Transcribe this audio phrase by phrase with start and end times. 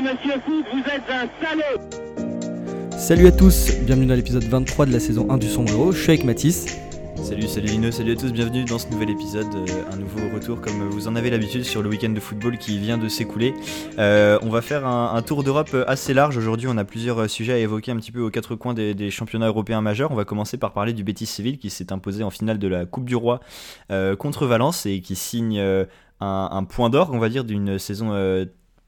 [0.00, 4.92] Alors, monsieur Foot, vous êtes un salaud Salut à tous, bienvenue dans l'épisode 23 de
[4.92, 5.92] la saison 1 du Sombrero.
[5.92, 6.78] Je suis avec Mathis.
[7.22, 10.62] Salut, salut Lino, salut à tous, bienvenue dans ce nouvel épisode, euh, un nouveau retour
[10.62, 13.52] comme vous en avez l'habitude sur le week-end de football qui vient de s'écouler.
[13.98, 17.58] Euh, on va faire un, tour d'Europe assez large, aujourd'hui on a plusieurs sujets à
[17.58, 20.12] évoquer un petit peu aux quatre coins des, championnats européens majeurs.
[20.12, 22.86] On va commencer par parler du Betis Séville qui s'est imposé en finale de la
[22.86, 23.40] Coupe du Roi
[23.90, 25.86] euh, contre Valence et qui signe un,
[26.20, 28.12] un, point d'or, on va dire, d'une saison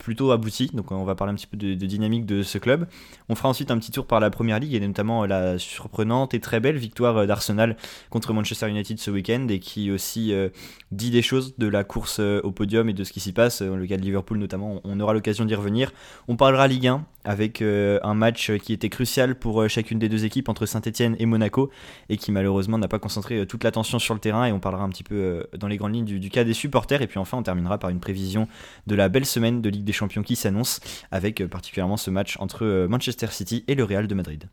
[0.02, 0.70] plutôt abouti.
[0.74, 2.87] Donc on va parler un petit peu de, dynamique de ce club.
[3.29, 6.41] On fera ensuite un petit tour par la première ligue et notamment la surprenante et
[6.41, 7.77] très belle victoire euh, d'Arsenal
[8.11, 10.48] contre Manchester United ce week-end et qui aussi euh,
[10.91, 13.62] dit des choses de la course euh, au podium et de ce qui s'y passe.
[13.62, 15.92] Dans le cas de Liverpool notamment, on aura l'occasion d'y revenir.
[16.27, 20.48] On parlera Ligue 1 avec un match qui était crucial pour chacune des deux équipes
[20.48, 21.70] entre Saint-Etienne et Monaco
[22.09, 24.89] et qui malheureusement n'a pas concentré toute l'attention sur le terrain et on parlera un
[24.89, 27.45] petit peu dans les grandes lignes du, du cas des supporters et puis enfin on
[27.45, 28.48] terminera par une prévision
[28.89, 32.36] de la belle semaine de Ligue des champions qui s'annonce, avec euh, particulièrement ce match
[32.38, 34.48] entre euh, Manchester City et le Real de Madrid.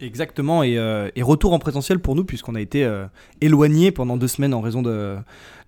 [0.00, 2.90] Exactement, et, euh, retour en présentiel pour nous, puisqu'on a été
[3.40, 5.16] éloigné pendant deux semaines en raison de,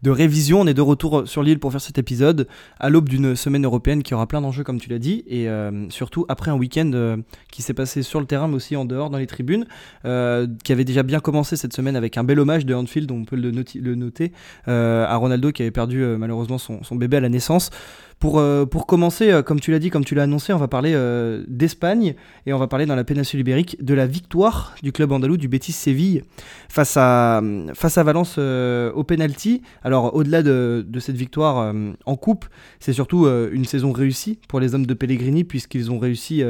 [0.02, 0.62] de révision.
[0.62, 2.48] On est de retour sur l'île pour faire cet épisode,
[2.80, 5.46] à l'aube d'une semaine européenne qui aura plein d'enjeux, comme tu l'as dit, et
[5.88, 7.20] surtout après un week-end
[7.52, 9.66] qui s'est passé sur le terrain, mais aussi en dehors, dans les tribunes,
[10.02, 13.36] qui avait déjà bien commencé cette semaine avec un bel hommage de Anfield, on peut
[13.36, 14.32] le, noter,
[14.66, 17.70] à Ronaldo qui avait perdu malheureusement son, bébé à la naissance.
[18.18, 20.68] Pour, euh, pour commencer, euh, comme tu l'as dit, comme tu l'as annoncé, on va
[20.68, 22.14] parler euh, d'Espagne
[22.46, 25.48] et on va parler dans la péninsule ibérique de la victoire du club andalou du
[25.48, 26.22] Betis Séville
[26.68, 27.42] face à,
[27.74, 29.62] face à Valence au penalty.
[29.82, 31.74] Alors au-delà de, de, cette victoire
[32.06, 32.46] en coupe,
[32.80, 36.42] c'est surtout une saison réussie pour les hommes de Pellegrini puisqu'ils ont réussi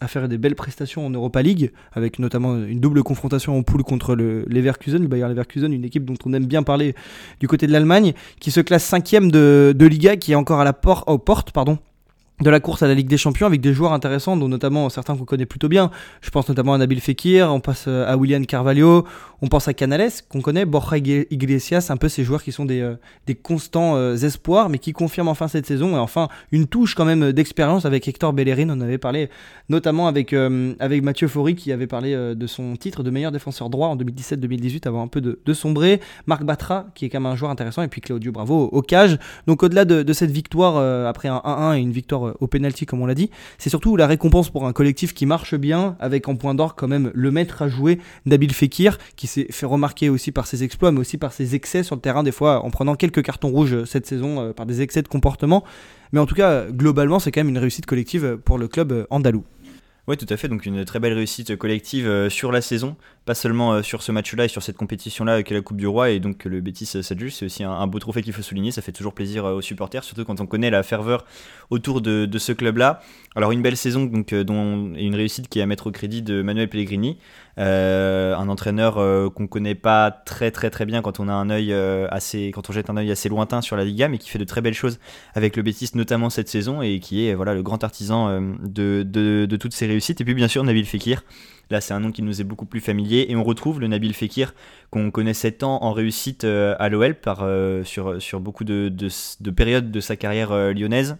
[0.00, 3.82] à faire des belles prestations en Europa League, avec notamment une double confrontation en poule
[3.82, 6.94] contre le Leverkusen, le Bayer Leverkusen, une équipe dont on aime bien parler
[7.40, 10.64] du côté de l'Allemagne, qui se classe cinquième de, de Liga, qui est encore à
[10.64, 11.78] la porte, aux portes pardon,
[12.40, 15.16] de la course à la Ligue des Champions avec des joueurs intéressants, dont notamment certains
[15.16, 15.90] qu'on connaît plutôt bien.
[16.20, 19.04] Je pense notamment à Nabil Fekir, on passe euh, à William Carvalho,
[19.42, 22.80] on pense à Canales, qu'on connaît, Borja Iglesias, un peu ces joueurs qui sont des,
[22.80, 22.94] euh,
[23.26, 27.04] des constants euh, espoirs, mais qui confirment enfin cette saison, et enfin une touche quand
[27.04, 29.30] même d'expérience avec Hector Bellerin, on avait parlé
[29.68, 33.88] notamment avec, avec Mathieu Faury, qui avait parlé de son titre de meilleur défenseur droit
[33.88, 37.36] en 2017-2018, avant un peu de, de, sombrer, Marc Batra, qui est quand même un
[37.36, 39.18] joueur intéressant, et puis Claudio Bravo au, cage.
[39.46, 43.00] Donc au-delà de, de, cette victoire, après un 1-1 et une victoire au penalty comme
[43.00, 43.30] on l'a dit.
[43.58, 46.88] C'est surtout la récompense pour un collectif qui marche bien, avec en point d'or quand
[46.88, 50.92] même le maître à jouer, Nabil Fekir, qui s'est fait remarquer aussi par ses exploits,
[50.92, 53.84] mais aussi par ses excès sur le terrain, des fois en prenant quelques cartons rouges
[53.84, 55.64] cette saison euh, par des excès de comportement.
[56.12, 59.44] Mais en tout cas, globalement, c'est quand même une réussite collective pour le club andalou.
[60.08, 60.48] Oui, tout à fait.
[60.48, 62.96] Donc une très belle réussite collective euh, sur la saison,
[63.26, 66.08] pas seulement euh, sur ce match-là et sur cette compétition-là est la Coupe du Roi
[66.08, 67.34] et donc le Betis s'adjuge.
[67.34, 68.70] C'est aussi un, beau trophée qu'il faut souligner.
[68.70, 71.26] Ça fait toujours plaisir aux supporters, surtout quand on connaît la ferveur
[71.68, 73.02] autour de, ce club-là.
[73.36, 76.40] Alors une belle saison donc, et une réussite qui est à mettre au crédit de
[76.40, 77.18] Manuel Pellegrini.
[77.58, 81.50] Euh, un entraîneur euh, qu'on connaît pas très très très bien quand on a un
[81.50, 84.30] œil euh, assez, quand on jette un œil assez lointain sur la Liga, mais qui
[84.30, 85.00] fait de très belles choses
[85.34, 89.56] avec le Betis, notamment cette saison, et qui est voilà le grand artisan de, de,
[89.56, 90.20] toutes ces réussites.
[90.20, 91.24] Et puis bien sûr Nabil Fekir.
[91.70, 94.14] Là, c'est un nom qui nous est beaucoup plus familier et on retrouve le Nabil
[94.14, 94.54] Fekir
[94.90, 97.16] qu'on connaissait tant en réussite à l'OL
[97.84, 101.18] sur, beaucoup de périodes de sa carrière lyonnaise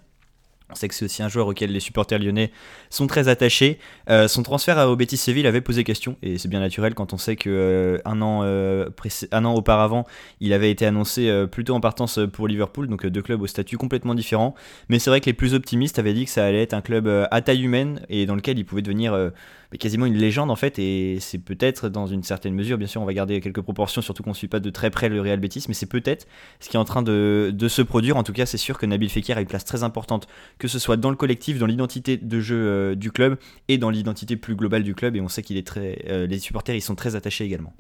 [0.71, 2.51] on sait que c'est aussi un joueur auquel les supporters lyonnais
[2.91, 3.79] sont très attachés.
[4.11, 7.19] Euh, son transfert au Betis Séville avait posé question, et c'est bien naturel quand on
[7.19, 8.89] sait que euh, an, euh,
[9.33, 10.07] an auparavant,
[10.41, 14.15] il avait été annoncé plutôt en partance pour Liverpool, donc deux clubs au statut complètement
[14.15, 14.55] différent.
[14.89, 17.09] Mais c'est vrai que les plus optimistes avaient dit que ça allait être un club
[17.31, 19.31] à taille humaine et dans lequel il pouvait devenir
[19.77, 23.05] quasiment une légende en fait, et c'est peut-être dans une certaine mesure, bien sûr, on
[23.05, 25.67] va garder quelques proportions, surtout qu'on ne suit pas de très près le Real Betis,
[25.69, 26.27] mais c'est peut-être
[26.59, 28.17] ce qui est en train de, se produire.
[28.17, 30.27] En tout cas, c'est sûr que Nabil Fekir a une place très importante,
[30.59, 33.37] que ce soit dans le collectif, dans l'identité de jeu euh, du club
[33.69, 36.39] et dans l'identité plus globale du club, et on sait qu'il est très, euh, les
[36.39, 37.75] supporters ils sont très attachés également.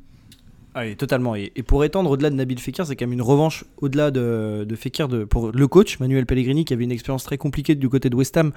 [0.75, 1.35] Ah oui, totalement.
[1.35, 4.77] Et, pour étendre au-delà de Nabil Fekir, c'est quand même une revanche au-delà de, de
[4.77, 8.11] Fekir de, pour le coach, Manuel Pellegrini, qui avait une expérience très compliquée du côté
[8.11, 8.53] de West Ham,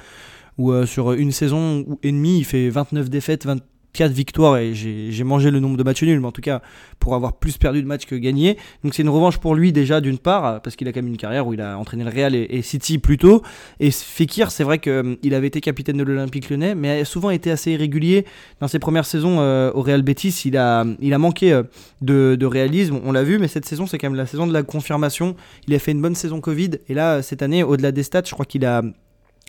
[0.58, 3.62] où euh, sur une saison et demie, il fait 29 défaites, 20,
[3.94, 6.62] 4 victoires et j'ai mangé le nombre de matchs nuls, mais en tout cas
[7.00, 8.58] pour avoir plus perdu de matchs que gagné.
[8.84, 11.18] Donc c'est une revanche pour lui déjà d'une part, parce qu'il a quand même une
[11.18, 13.42] carrière où il a entraîné le Real et, City plus tôt.
[13.80, 17.32] Et Fekir, c'est vrai qu'il euh, avait été capitaine de l'Olympique lyonnais, mais a souvent
[17.32, 18.26] été assez irrégulier.
[18.60, 21.64] Dans ses premières saisons euh, au Real Betis, il a, il a manqué euh,
[22.02, 24.64] de, réalisme, on l'a vu, mais cette saison c'est quand même la saison de la
[24.64, 25.36] confirmation.
[25.68, 28.32] Il a fait une bonne saison Covid, et là cette année, au-delà des stats, je
[28.32, 28.84] crois qu'il a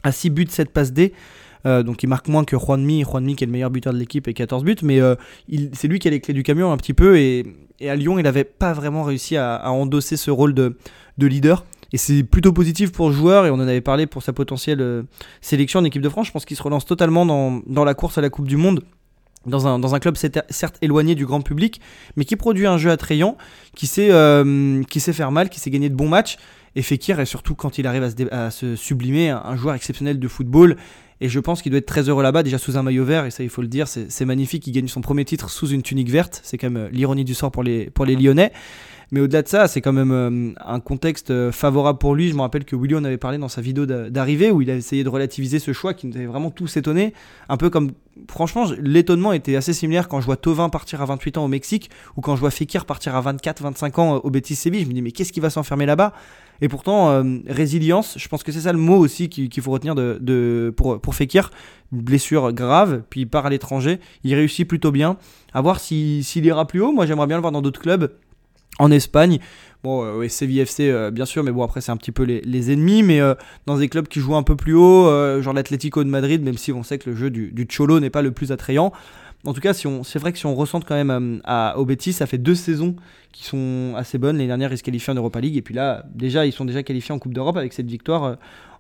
[0.02, 1.12] à 6 buts, 7 passes D.
[1.66, 4.26] Euh, donc il marque moins que Juanmi, Juanmi qui est le meilleur buteur de l'équipe
[4.28, 5.14] et 14 buts, mais euh,
[5.72, 7.46] c'est lui qui a les clés du camion un petit peu et,
[7.82, 10.76] à Lyon il n'avait pas vraiment réussi à, endosser ce rôle de,
[11.18, 11.64] leader.
[11.92, 15.04] Et c'est plutôt positif pour le joueur, et on en avait parlé pour sa potentielle
[15.42, 16.28] sélection en équipe de France.
[16.28, 18.82] Je pense qu'il se relance totalement dans, la course à la Coupe du Monde
[19.44, 21.80] dans un, club certes éloigné du grand public,
[22.16, 23.36] mais qui produit un jeu attrayant,
[23.74, 26.38] qui sait, faire mal, qui sait gagner de bons matchs.
[26.74, 30.76] Et Fekir est surtout quand il arrive à se, sublimer, un, joueur exceptionnel de football.
[31.20, 33.30] Et je pense qu'il doit être très heureux là-bas, déjà sous un maillot vert, et
[33.30, 36.10] ça il faut le dire, c'est magnifique, il gagne son premier titre sous une tunique
[36.10, 38.52] verte, c'est quand même euh, l'ironie du sort pour les, pour les Lyonnais.
[39.12, 42.30] Mais au-delà de ça, c'est quand même euh, un contexte euh, favorable pour lui.
[42.30, 44.74] Je me rappelle que Willy en avait parlé dans sa vidéo d'arrivée où il a
[44.74, 47.12] essayé de relativiser ce choix qui nous avait vraiment tous étonnés.
[47.50, 47.92] Un peu comme,
[48.26, 51.90] franchement, l'étonnement était assez similaire quand je vois Tovin partir à 28 ans au Mexique
[52.16, 54.82] ou quand je vois Fekir partir à 24-25 ans au Betis Séville.
[54.82, 56.14] Je me dis, mais qu'est-ce qui va s'enfermer là-bas?
[56.62, 59.94] Et pourtant, euh, résilience, je pense que c'est ça le mot aussi qu'il faut retenir
[60.74, 61.50] pour, Fekir.
[61.90, 64.00] blessure grave, puis il part à l'étranger.
[64.24, 65.18] Il réussit plutôt bien.
[65.52, 66.92] À voir s'il ira plus haut.
[66.92, 68.10] Moi, j'aimerais bien le voir dans d'autres clubs.
[68.82, 69.38] En Espagne,
[69.84, 73.02] bon, euh, CVFC euh, bien sûr, mais bon, après, c'est un petit peu les, ennemis.
[73.02, 73.20] Mais
[73.66, 75.06] dans des clubs qui jouent un peu plus haut,
[75.40, 78.22] genre l'Atlético de Madrid, même si on sait que le jeu du, Cholo n'est pas
[78.22, 78.92] le plus attrayant.
[79.44, 82.26] En tout cas, c'est vrai que si on ressente quand même euh, à, au ça
[82.26, 82.94] fait deux saisons
[83.32, 84.38] qui sont assez bonnes.
[84.38, 85.56] Les dernières, ils se qualifient en Europa League.
[85.56, 88.34] Et puis là, déjà, ils sont déjà qualifiés en Coupe d'Europe avec cette victoire euh,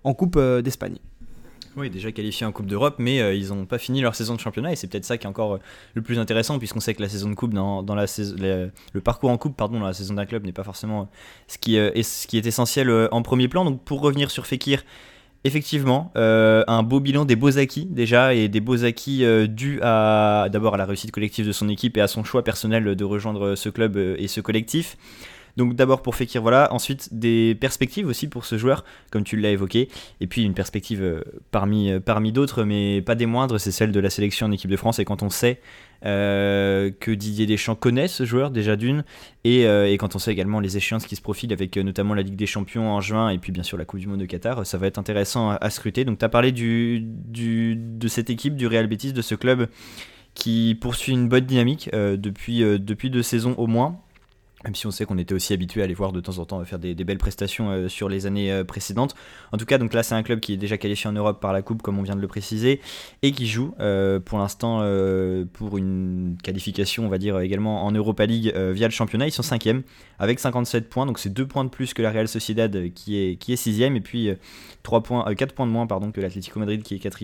[0.04, 0.98] en Coupe euh, d'Espagne.
[1.76, 4.72] Oui, déjà qualifiés en Coupe d'Europe, mais ils n'ont pas fini leur saison de championnat
[4.72, 5.58] et c'est peut-être ça qui est encore
[5.94, 9.30] le plus intéressant puisqu'on sait que la saison de Coupe, dans, la saison, le parcours
[9.30, 11.08] en Coupe pardon, dans la saison d'un club n'est pas forcément
[11.48, 13.64] ce qui, est, ce qui est essentiel en premier plan.
[13.64, 14.82] Donc pour revenir sur Fekir,
[15.44, 19.80] Effectivement, euh, un beau bilan des beaux acquis déjà et des beaux acquis euh, dus
[19.80, 23.56] d'abord à la réussite collective de son équipe et à son choix personnel de rejoindre
[23.56, 24.96] ce club euh, et ce collectif.
[25.56, 26.72] Donc d'abord pour Fekir, voilà.
[26.72, 29.88] Ensuite des perspectives aussi pour ce joueur, comme tu l'as évoqué.
[30.20, 34.10] Et puis une perspective parmi, parmi d'autres, mais pas des moindres, c'est celle de la
[34.10, 34.98] sélection en équipe de France.
[34.98, 35.60] Et quand on sait
[36.04, 39.04] euh, que Didier Deschamps connaît ce joueur déjà d'une,
[39.44, 42.22] et, euh, quand on sait également les échéances qui se profilent avec euh, notamment la
[42.22, 44.66] Ligue des Champions en juin et puis bien sûr la Coupe du Monde de Qatar,
[44.66, 46.04] ça va être intéressant à, scruter.
[46.04, 49.68] Donc tu as parlé du, du, de cette équipe, du Real Betis, de ce club
[50.34, 54.00] qui poursuit une bonne dynamique depuis, depuis deux saisons au moins.
[54.64, 56.64] Même si on sait qu'on était aussi habitué à les voir de temps en temps
[56.64, 59.14] faire des, belles prestations euh, sur les années euh, précédentes.
[59.50, 61.52] En tout cas, donc là, c'est un club qui est déjà qualifié en Europe par
[61.52, 62.80] la Coupe, comme on vient de le préciser,
[63.22, 64.82] et qui joue euh, pour l'instant
[65.52, 69.26] pour une qualification, on va dire également en Europa League via le championnat.
[69.26, 69.62] Ils sont 5
[70.18, 73.36] avec 57 points, donc c'est 2 points de plus que la Real Sociedad qui est,
[73.36, 74.30] qui est 6 et puis
[74.82, 77.22] 3 points, 4 points de moins pardon, que l'Atlético Madrid qui est 4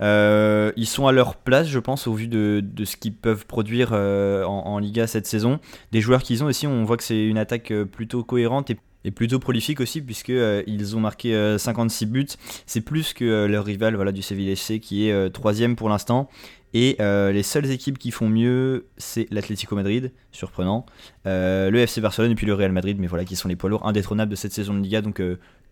[0.00, 3.90] euh, ils sont à leur place, je pense, au vu de, ce qu'ils peuvent produire
[3.92, 5.60] euh, en, Liga cette saison.
[5.92, 9.10] Des joueurs qu'ils ont aussi, on voit que c'est une attaque euh, plutôt cohérente et,
[9.10, 12.26] plutôt prolifique aussi, puisqu'ils ils ont marqué 56 buts.
[12.64, 16.30] C'est plus que leur rival voilà, du Sevilla FC qui est troisième pour l'instant.
[16.74, 20.86] Et les seules équipes qui font mieux, c'est l'Atlético Madrid, surprenant,
[21.24, 23.86] le FC Barcelone et puis le Real Madrid, mais voilà, qui sont les poids lourds
[23.86, 25.00] indétrônables de cette saison de Liga.
[25.00, 25.20] Donc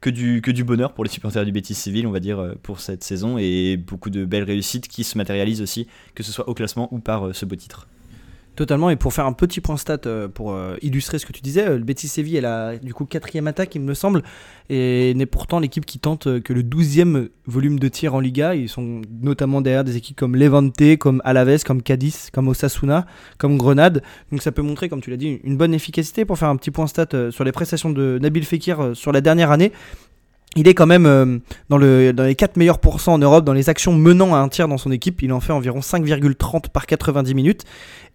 [0.02, 2.54] que du, que du bonheur pour les supporters du Betis Civil, on va dire, euh,
[2.62, 6.48] pour cette saison, et beaucoup de belles réussites qui se matérialisent aussi, que ce soit
[6.48, 7.86] au classement ou par euh, ce beau titre.
[8.54, 11.40] Totalement, et pour faire un petit point stat euh, pour euh, illustrer ce que tu
[11.40, 14.22] disais, euh, le Betis Séville est la du coup quatrième attaque, il me semble,
[14.68, 18.54] et n'est pourtant l'équipe qui tente que le douzième volume de tir en Liga.
[18.54, 23.06] Ils sont notamment derrière des équipes comme Levante, comme Alaves, comme Cadiz, comme Osasuna,
[23.38, 24.02] comme Grenade.
[24.30, 26.70] Donc ça peut montrer, comme tu l'as dit, une bonne efficacité pour faire un petit
[26.70, 29.72] point stat sur les prestations de Nabil Fekir sur la dernière année
[30.56, 33.52] il est quand même euh, dans, le, dans les 4 meilleurs pourcents en Europe dans
[33.52, 35.22] les actions menant à un tir dans son équipe.
[35.22, 37.64] Il en fait environ 5,30 par 90 minutes.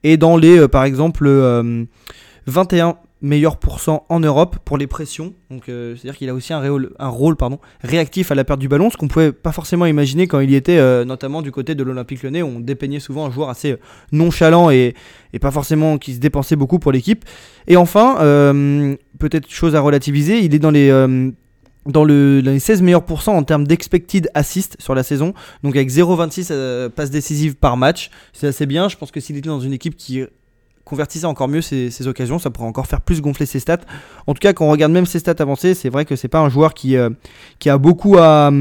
[0.03, 1.27] Et dans les, euh, par exemple,
[2.46, 5.34] 21 euh, meilleurs pourcents en Europe pour les pressions.
[5.50, 6.62] Donc c'est-à-dire qu'il a aussi un,
[7.00, 10.27] un rôle pardon, réactif à la perte du ballon, ce qu'on pouvait pas forcément imaginer
[10.27, 13.32] quand il y était, notamment du côté de l'Olympique Lyonnais, où on dépeignait souvent un
[13.32, 13.77] joueur assez
[14.12, 14.94] nonchalant et,
[15.34, 17.25] et pas forcément qui se dépensait beaucoup pour l'équipe.
[17.65, 18.17] Et enfin,
[19.17, 20.91] peut-être chose à relativiser, il est dans les
[21.88, 25.34] dans, le, les 16 meilleurs pourcents en termes d'expected assist sur la saison.
[25.63, 28.10] Donc avec 0,26 euh, passes décisives par match.
[28.34, 28.89] C'est assez bien.
[28.89, 30.24] Je pense que s'il était dans une équipe qui
[30.88, 33.82] convertissait encore mieux ses, occasions, ça pourrait encore faire plus gonfler ses stats.
[34.25, 36.39] En tout cas, quand on regarde même ses stats avancées, c'est vrai que c'est pas
[36.39, 37.10] un joueur qui, euh,
[37.60, 38.51] qui a beaucoup à,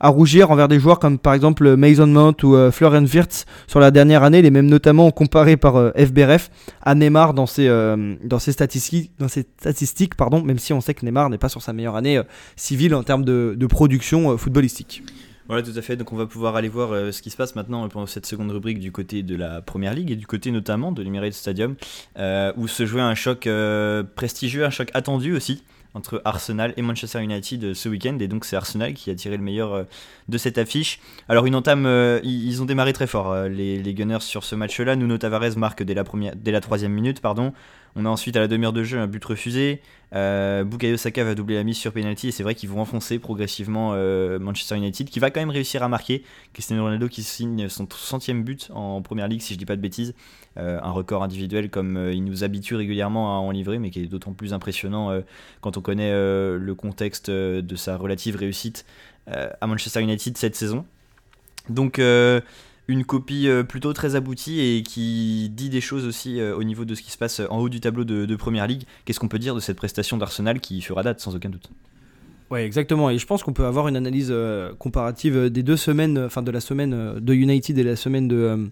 [0.00, 3.80] à rougir envers des joueurs comme par exemple Mason Mount ou euh, Florian Wirtz sur
[3.80, 4.38] la dernière année.
[4.38, 6.50] Il est même notamment comparé par euh, FBRF
[6.82, 10.80] à Neymar dans ses, euh, dans ses statistiques, dans ses statistiques pardon, même si on
[10.80, 12.20] sait que Neymar n'est pas sur sa meilleure année
[12.56, 15.02] civile en termes de, de production footballistique.
[15.48, 15.96] Voilà, tout à fait.
[15.96, 18.80] Donc on va pouvoir aller voir ce qui se passe maintenant pendant cette seconde rubrique
[18.80, 21.74] du côté de la Première Ligue et du côté notamment de l'Emirates Stadium,
[22.56, 23.48] où se jouait un choc
[24.14, 25.64] prestigieux, un choc attendu aussi
[25.94, 28.16] entre Arsenal et Manchester United euh, ce week-end.
[28.20, 29.84] Et donc c'est Arsenal qui a tiré le meilleur euh,
[30.28, 31.00] de cette affiche.
[31.28, 34.96] Alors une entame, euh, ils ont démarré très fort les, Gunners sur ce match-là.
[34.96, 36.04] Nuno Tavares marque dès la,
[36.36, 37.20] dès la troisième minute.
[37.20, 37.52] Pardon.
[38.00, 39.82] On a ensuite à la demi-heure de jeu un but refusé.
[40.14, 43.18] Euh, Bukayo Saka va doubler la mise sur penalty et c'est vrai qu'ils vont enfoncer
[43.18, 46.22] progressivement euh, Manchester United qui va quand même réussir à marquer.
[46.52, 49.80] Cristiano Ronaldo qui signe son centième but en première ligue si je dis pas de
[49.80, 50.14] bêtises.
[50.58, 54.06] Euh, un record individuel comme il nous habitue régulièrement à en livrer mais qui est
[54.06, 55.20] d'autant plus impressionnant
[55.60, 58.86] quand on connaît le contexte de sa relative réussite
[59.26, 60.86] à Manchester United cette saison.
[62.88, 66.86] Une copie euh, plutôt très aboutie et qui dit des choses aussi euh, au niveau
[66.86, 68.84] de ce qui se passe en haut du tableau de, Première Ligue.
[69.04, 71.70] Qu'est-ce qu'on peut dire de cette prestation d'Arsenal qui fera date sans aucun doute?
[72.50, 73.10] Ouais, exactement.
[73.10, 76.50] Et je pense qu'on peut avoir une analyse euh, comparative des deux semaines, enfin de
[76.50, 78.70] la semaine de United et la semaine de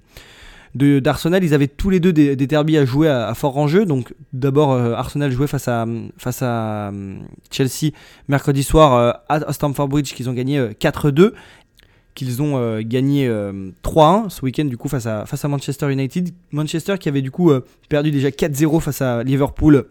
[0.74, 1.42] d'Arsenal.
[1.42, 3.86] Ils avaient tous les deux des, des derbies à jouer à, fort enjeu.
[3.86, 5.86] Donc d'abord Arsenal jouait face à
[6.18, 6.92] face à
[7.50, 7.92] Chelsea
[8.28, 11.32] mercredi soir à Stamford Bridge qu'ils ont gagné 4-2
[12.16, 15.92] qu'ils ont euh, gagné 3-1 euh, ce week-end du coup face à, face à Manchester
[15.92, 16.30] United.
[16.50, 19.84] Manchester qui avait du coup euh, perdu déjà 4-0 face à Liverpool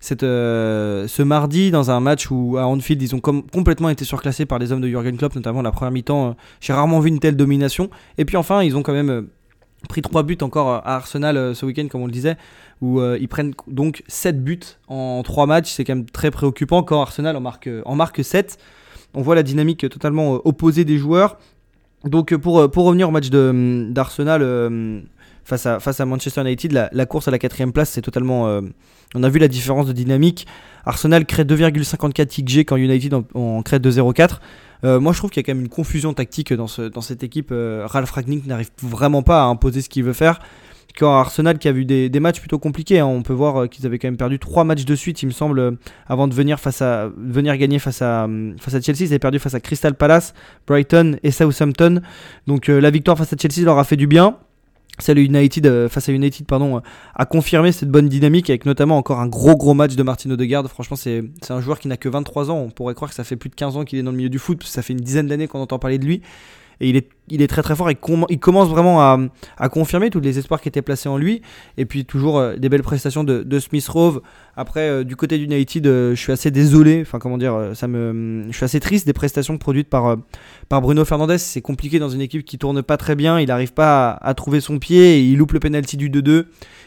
[0.00, 4.58] cette, ce mardi dans un match où à Anfield ils ont complètement été surclassés par
[4.58, 6.36] les hommes de Jurgen Klopp, notamment la première mi-temps.
[6.60, 7.88] J'ai rarement vu une telle domination.
[8.18, 9.28] Et puis enfin ils ont quand même
[9.88, 12.36] pris 3 buts encore à Arsenal ce week-end comme on le disait
[12.82, 15.72] où ils prennent donc 7 buts en 3 matchs.
[15.72, 18.58] C'est quand même très préoccupant quand Arsenal en marque, en marque 7.
[19.14, 21.38] On voit la dynamique totalement opposée des joueurs.
[22.04, 25.00] Donc euh, pour, euh, pour revenir au match hum, d'Arsenal euh,
[25.44, 28.60] face, à, Manchester United, la, course à la quatrième place, c'est totalement...
[29.14, 30.46] on a vu la différence de dynamique.
[30.86, 35.00] Arsenal crée 2,54 XG quand United en, crée 2,04.
[35.00, 37.52] moi, je trouve qu'il y a quand même une confusion tactique dans cette équipe.
[37.52, 40.40] Ralph Ragnick n'arrive vraiment pas à imposer ce qu'il veut faire
[40.98, 43.00] quand Arsenal qui a vu des, matchs plutôt compliqués.
[43.00, 43.06] Hein.
[43.06, 45.32] On peut voir euh, qu'ils avaient quand même perdu trois matchs de suite, il me
[45.32, 45.70] semble, euh,
[46.06, 49.00] avant de venir, face à, venir gagner face à, euh, face à Chelsea.
[49.00, 50.34] Ils avaient perdu face à Crystal Palace,
[50.66, 52.00] Brighton et Southampton.
[52.46, 54.36] Donc la victoire face à Chelsea leur a fait du bien.
[55.00, 56.80] Celle United, face à United pardon,
[57.16, 60.68] a confirmé cette bonne dynamique avec notamment encore un gros gros match de Martin Odegaard.
[60.68, 62.58] Franchement, c'est un joueur qui n'a que 23 ans.
[62.58, 64.28] On pourrait croire que ça fait plus de 15 ans qu'il est dans le milieu
[64.28, 64.62] du foot.
[64.62, 66.22] Ça fait une dizaine d'années qu'on entend parler de lui
[66.80, 67.90] et il est, il très très fort.
[67.90, 67.96] Et
[68.30, 71.42] il commence vraiment à, confirmer tous les espoirs qui étaient placés en lui.
[71.78, 74.20] Et puis toujours euh, des belles prestations de, Smith Rove.
[74.56, 77.00] Après, euh, du côté d'United, euh, je suis assez désolé.
[77.02, 77.54] Enfin, comment dire,
[77.88, 80.16] me, je suis assez triste des prestations produites par,
[80.70, 81.38] Bruno Fernandez.
[81.38, 83.40] C'est compliqué dans une équipe qui tourne pas très bien.
[83.40, 85.20] Il n'arrive pas à, trouver son pied.
[85.20, 86.46] Il loupe le penalty du 2-2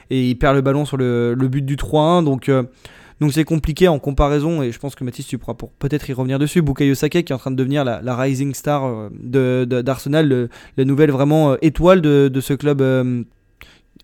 [0.10, 2.24] et il perd le ballon sur le, le but du 3-1.
[2.24, 2.50] Donc
[3.20, 6.38] donc c'est compliqué en comparaison, et je pense que Mathis, tu pourras peut-être y revenir
[6.38, 6.62] dessus.
[6.62, 11.12] Bukayo Saka qui est en train de devenir la, rising star euh, d'Arsenal, la nouvelle
[11.12, 13.24] vraiment euh, étoile de, de ce club euh,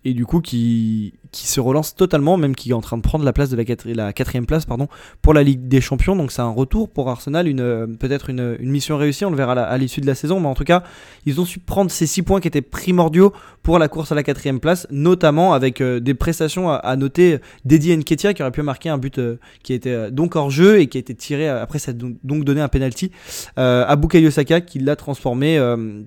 [0.04, 3.24] et du coup qui, qui se relance totalement, même qui est en train de prendre
[3.24, 3.56] la place de
[3.92, 4.88] la, quatrième place pardon,
[5.20, 6.14] pour la Ligue des Champions.
[6.14, 9.52] Donc c'est un retour pour Arsenal, une, euh, peut-être une, mission réussie, on le verra
[9.52, 10.84] à l'issue de la saison, mais en tout cas
[11.26, 13.32] ils ont su prendre ces six points qui étaient primordiaux
[13.62, 17.96] pour la course à la quatrième place, notamment avec euh, des prestations à, noter d'Eddie
[17.96, 20.98] Nketiah qui aurait pu marquer un but euh, qui était donc hors jeu et qui
[20.98, 23.10] a été tiré après ça a donc donné un penalty
[23.56, 25.60] à Bukayo Saka qui l'a transformé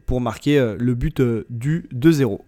[0.06, 2.40] pour marquer le but du 2-0.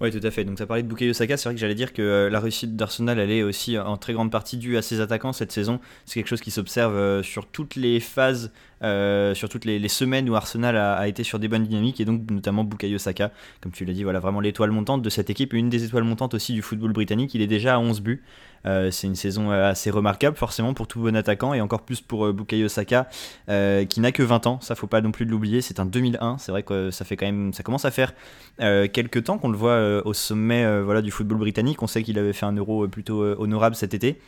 [0.00, 0.44] Oui, tout à fait.
[0.44, 1.36] Donc, as parlé de Bukayo Saka.
[1.36, 4.12] C'est vrai que j'allais dire que euh, la réussite d'Arsenal, elle est aussi en très
[4.12, 5.80] grande partie due à ses attaquants cette saison.
[6.06, 10.28] C'est quelque chose qui s'observe euh, sur toutes les phases euh, sur toutes les, semaines
[10.28, 13.84] où Arsenal a, été sur des bonnes dynamiques et donc notamment Bukayo Saka, comme tu
[13.84, 16.62] l'as dit, voilà vraiment l'étoile montante de cette équipe, une des étoiles montantes aussi du
[16.62, 17.34] football britannique.
[17.34, 18.22] Il est déjà à 11 buts.
[18.66, 22.00] Euh, c'est une saison euh, assez remarquable forcément pour tout bon attaquant et encore plus
[22.00, 23.08] pour Bukayo Saka
[23.46, 24.60] qui n'a que 20 ans.
[24.60, 25.62] Ça faut pas non plus l'oublier.
[25.62, 26.38] C'est un 2001.
[26.38, 28.12] C'est vrai que ça fait quand même, ça commence à faire
[28.58, 31.82] quelques temps qu'on le voit au sommet voilà du football britannique.
[31.82, 34.18] On sait qu'il avait fait un euro plutôt honorable cet été.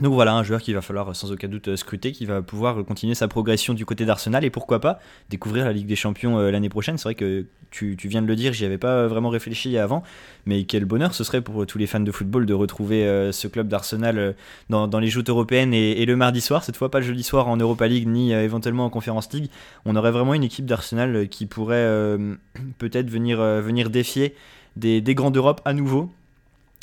[0.00, 3.14] Donc voilà, un joueur qu'il va falloir sans aucun doute scruter, qui va pouvoir continuer
[3.14, 6.70] sa progression du côté d'Arsenal et pourquoi pas découvrir la Ligue des Champions euh, l'année
[6.70, 6.96] prochaine.
[6.96, 10.02] C'est vrai que tu, viens de le dire, j'y avais pas vraiment réfléchi avant,
[10.46, 13.46] mais quel bonheur ce serait pour tous les fans de football de retrouver euh, ce
[13.46, 14.32] club d'Arsenal euh,
[14.70, 17.58] dans, les joutes européennes et, le mardi soir, cette fois pas le jeudi soir en
[17.58, 19.50] Europa League ni éventuellement en Conference League.
[19.84, 22.16] On aurait vraiment une équipe d'Arsenal qui pourrait
[22.78, 24.34] peut-être venir, venir défier
[24.76, 26.10] des, des grands d'Europe à nouveau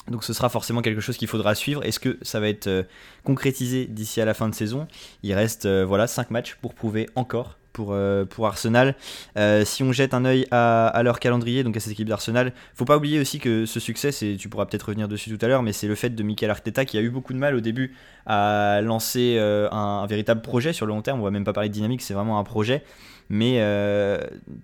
[0.09, 1.83] donc ce sera forcément quelque chose qu'il faudra suivre.
[1.83, 2.83] Est-ce que ça va être euh,
[3.23, 4.87] concrétisé d'ici à la fin de saison?
[5.23, 8.95] Il reste euh, voilà 5 matchs pour prouver encore pour, euh, pour Arsenal.
[9.63, 12.97] si on jette un œil à, leur calendrier, donc à cette équipe d'Arsenal, faut pas
[12.97, 15.87] oublier aussi que ce succès, tu pourras peut-être revenir dessus tout à l'heure, mais c'est
[15.87, 17.93] le fait de Mikel Arteta qui a eu beaucoup de mal au début
[18.25, 21.19] à lancer un, véritable projet sur le long terme.
[21.19, 22.83] On va même pas parler de dynamique, c'est vraiment un projet,
[23.29, 23.61] mais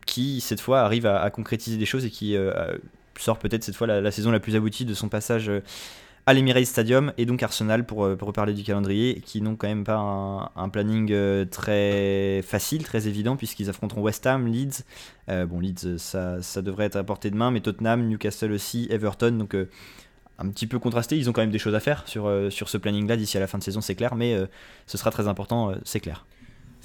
[0.08, 2.36] qui cette fois arrive à, concrétiser des choses et qui
[3.17, 5.62] sort peut-être cette fois la, saison la plus aboutie de son passage euh,
[6.25, 9.67] à l'Emirates Stadium et donc Arsenal pour, euh, pour reparler du calendrier qui n'ont quand
[9.67, 14.84] même pas un, planning euh, très facile, très évident puisqu'ils affronteront West Ham, Leeds.
[15.27, 19.32] bon, Leeds, ça, ça, devrait être à portée de main, mais Tottenham, Newcastle aussi, Everton.
[19.32, 19.55] Donc
[20.39, 21.17] un petit peu contrasté.
[21.17, 23.48] Ils ont quand même des choses à faire sur, sur ce planning-là d'ici à la
[23.48, 24.38] fin de saison, c'est clair, mais
[24.88, 26.25] ce sera très important, c'est clair.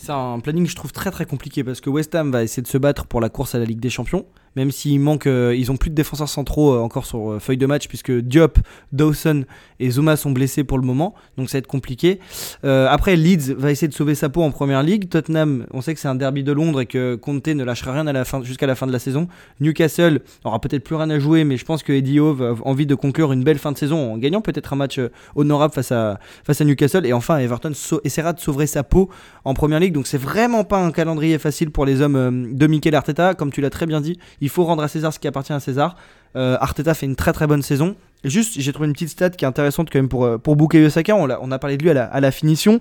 [0.00, 2.68] C'est un planning je trouve très très compliqué parce que West Ham va essayer de
[2.68, 4.24] se battre pour la course à la Ligue des Champions
[4.58, 7.56] même s'il manque, euh, ils ont plus de défenseurs centraux euh, encore sur euh, feuille
[7.58, 8.58] de match puisque Diop,
[8.92, 9.44] Dawson
[9.78, 12.18] et Zuma sont blessés pour le moment, donc ça va être compliqué.
[12.64, 15.08] après, Leeds va essayer de sauver sa peau en première ligue.
[15.08, 18.24] Tottenham, on sait que c'est un derby de Londres et que Conte ne lâchera rien
[18.42, 19.28] jusqu'à la fin de la saison.
[19.60, 22.86] Newcastle aura peut-être plus rien à jouer, mais je pense que Eddie Howe a envie
[22.86, 25.00] de conclure une belle fin de saison en gagnant peut-être un match
[25.36, 27.06] honorable face à, face à Newcastle.
[27.06, 29.08] Et enfin, Everton essaiera de sauver sa peau
[29.44, 32.94] en première ligue, donc c'est vraiment pas un calendrier facile pour les hommes de Mikel
[32.94, 34.18] Arteta, comme tu l'as très bien dit.
[34.40, 35.96] Il faut rendre à César ce qui appartient à César.
[36.36, 37.96] Euh, Arteta fait une très très bonne saison.
[38.24, 40.88] Juste, j'ai trouvé une petite stat qui est intéressante quand même pour, euh, pour Bukayo.
[41.14, 42.80] On a, parlé de lui à la finition.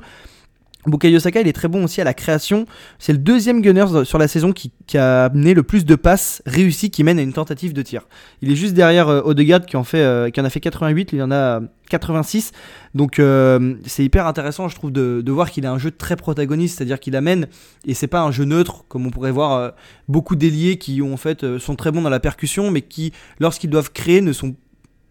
[0.88, 2.66] Bukayo Saka, il est très bon aussi à la création.
[2.98, 6.90] C'est le deuxième gunner sur la saison qui, a amené le plus de passes réussies
[6.90, 8.04] qui mènent à une tentative de tir.
[8.42, 11.10] Il est juste derrière euh, Odegaard qui en, fait, euh, qui en a fait 88,
[11.12, 12.54] il y en a 86.
[12.96, 16.78] Donc euh, c'est hyper intéressant, je trouve, de, voir qu'il a un jeu très protagoniste,
[16.78, 17.48] c'est-à-dire qu'il amène,
[17.86, 19.74] et c'est pas un jeu neutre, comme on pourrait voir
[20.08, 23.92] beaucoup d'ailiers qui en fait, sont très bons dans la percussion, mais qui, lorsqu'ils doivent
[23.92, 24.56] créer, ne sont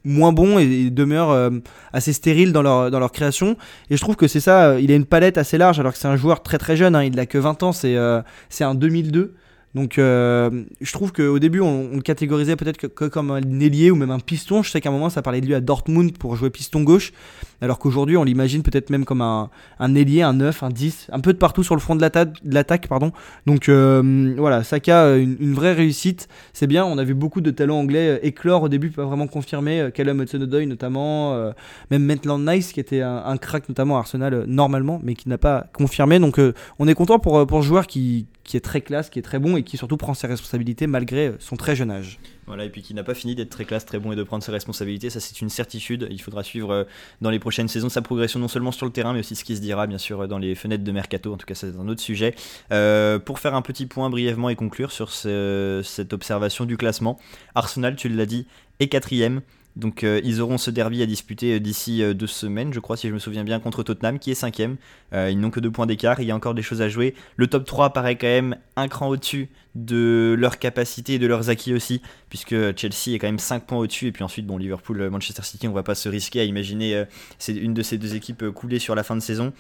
[0.07, 1.51] moins bons et, demeurent euh,
[1.93, 3.57] assez stériles dans leur, dans leur création.
[3.91, 5.99] Et je trouve que c'est ça, euh, il a une palette assez large alors que
[5.99, 8.65] c'est un joueur très très jeune, hein, il n'a que 20 ans, c'est euh, c'est
[8.65, 9.35] un 2002.
[9.77, 14.11] Donc euh, je trouve qu'au début on, le catégorisait peut-être comme un ailier ou même
[14.11, 14.63] un piston.
[14.63, 17.13] Je sais qu'à un moment ça parlait de lui à Dortmund pour jouer piston gauche.
[17.61, 21.21] Alors qu'aujourd'hui on l'imagine peut-être même comme un, un ailier, un 9, un 10, un
[21.21, 22.89] peu de partout sur le front de l'attaque.
[22.89, 23.13] pardon.
[23.45, 26.29] Donc euh, voilà, Saka, une, vraie réussite.
[26.55, 29.27] C'est bien, on a vu beaucoup de talents anglais euh, éclore au début, pas vraiment
[29.27, 29.91] confirmé.
[29.93, 31.53] Callum Hudson-Odoi notamment,
[31.91, 35.67] même Maitland Nice qui était un, crack notamment à Arsenal normalement, mais qui n'a pas
[35.75, 36.19] confirmé.
[36.19, 36.41] Donc
[36.79, 39.39] on est content pour, pour ce joueur qui, qui est très classe, qui est très
[39.39, 42.19] bon et qui surtout prend ses responsabilités malgré son très jeune âge.
[42.47, 44.45] Voilà, et puis qui n'a pas fini d'être très classe, très bon et de prendre
[44.45, 46.07] ses responsabilités, ça c'est une certitude.
[46.11, 46.85] Il faudra suivre euh,
[47.21, 49.57] dans les prochaines saisons sa progression non seulement sur le terrain, mais aussi ce qui
[49.57, 51.33] se dira bien sûr dans les fenêtres de mercato.
[51.33, 52.35] En tout cas, c'est un autre sujet.
[52.73, 57.19] Euh, pour faire un petit point brièvement et conclure sur cette observation du classement,
[57.55, 58.47] Arsenal, tu l'as dit,
[58.79, 59.41] est quatrième.
[59.77, 62.97] Donc euh, ils auront ce derby à disputer euh, d'ici euh, deux semaines, je crois,
[62.97, 64.77] si je me souviens bien, contre Tottenham, qui est cinquième.
[65.13, 67.15] ils n'ont que deux points d'écart, il y a encore des choses à jouer.
[67.37, 71.51] Le top 3 paraît quand même un cran au-dessus de leur capacité et de leurs
[71.51, 75.09] acquis aussi, puisque Chelsea est quand même 5 points au-dessus, et puis ensuite, bon, Liverpool,
[75.11, 77.05] Manchester City, on va pas se risquer à imaginer
[77.39, 79.53] c'est une de ces deux équipes couler sur la fin de saison.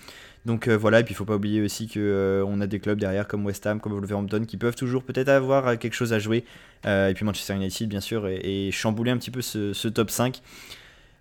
[0.44, 3.26] Donc voilà, et puis il faut pas oublier aussi que on a des clubs derrière
[3.26, 6.44] comme West Ham, comme Wolverhampton, qui peuvent toujours peut-être avoir quelque chose à jouer.
[6.85, 10.40] et puis Manchester United, bien sûr, et, chambouler un petit peu ce, ce top 5.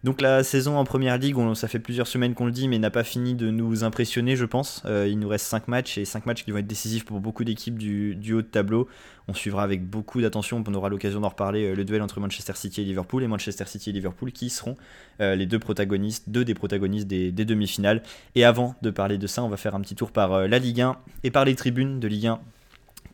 [0.05, 2.91] Donc la saison en première ligue, ça fait plusieurs semaines qu'on le dit, mais n'a
[2.91, 4.83] pas fini de nous impressionner, je pense.
[4.85, 7.43] Euh, il nous reste 5 matchs et 5 matchs qui vont être décisifs pour beaucoup
[7.43, 8.87] d'équipes du, haut de tableau.
[9.27, 12.53] On suivra avec beaucoup d'attention, on aura l'occasion d'en reparler, euh, le duel entre Manchester
[12.53, 14.77] City et Liverpool, et Manchester City et Liverpool qui seront
[15.21, 18.03] euh, les deux protagonistes, deux des protagonistes des demi-finales.
[18.35, 20.81] Et avant de parler de ça, on va faire un petit tour par la Ligue
[20.81, 22.39] 1 et par les tribunes de Ligue 1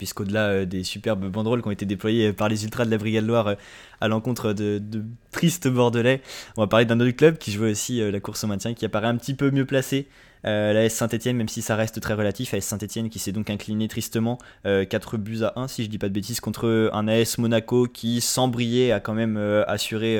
[0.01, 3.23] puisqu'au-delà euh, des superbes banderoles qui ont été déployées par les ultras de la Brigade
[3.23, 3.55] Loire euh,
[3.99, 4.81] à l'encontre de,
[5.29, 6.23] tristes Bordelais,
[6.57, 8.83] on va parler d'un autre club qui joue aussi euh, la course au maintien, qui
[8.83, 10.07] apparaît un petit peu mieux placé.
[10.43, 13.87] la S Saint-Etienne, même si ça reste très relatif, AS Saint-Etienne qui s'est donc incliné
[13.87, 17.85] tristement 4 buts à 1, si je dis pas de bêtises, contre un AS Monaco
[17.85, 19.37] qui, sans briller, a quand même
[19.67, 20.17] assuré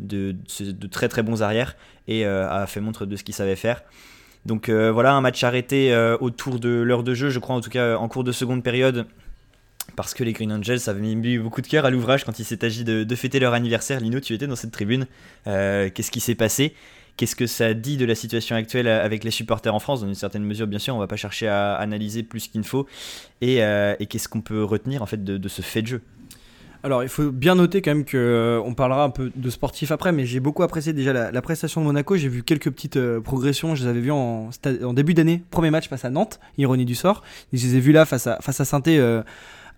[0.00, 3.82] de, de, très très bons arrières et a fait montre de ce qu'il savait faire.
[4.48, 7.60] Donc euh, voilà, un match arrêté euh, autour de l'heure de jeu, je crois en
[7.60, 9.06] tout cas en cours de seconde période,
[9.94, 12.64] parce que les Green Angels avaient mis beaucoup de cœur à l'ouvrage quand il s'est
[12.64, 14.00] agi de, fêter leur anniversaire.
[14.00, 15.06] Lino, tu étais dans cette tribune.
[15.46, 16.74] Euh, qu'est-ce qui s'est passé?
[17.18, 20.00] Qu'est-ce que ça dit de la situation actuelle avec les supporters en France?
[20.00, 22.66] Dans une certaine mesure, bien sûr, on va pas chercher à analyser plus qu'il ne
[22.66, 22.86] faut.
[23.42, 23.56] Et,
[24.08, 26.02] qu'est-ce qu'on peut retenir en fait de ce fait de jeu?
[26.84, 29.90] Alors, il faut bien noter quand même que euh, on parlera un peu de sportif
[29.90, 32.16] après, mais j'ai beaucoup apprécié déjà la, prestation de Monaco.
[32.16, 33.74] J'ai vu quelques petites euh, progressions.
[33.74, 34.50] Je les avais vues en,
[34.94, 37.22] début d'année, premier match face à Nantes, ironie du sort.
[37.52, 39.22] je les ai vus là face à face à saint euh,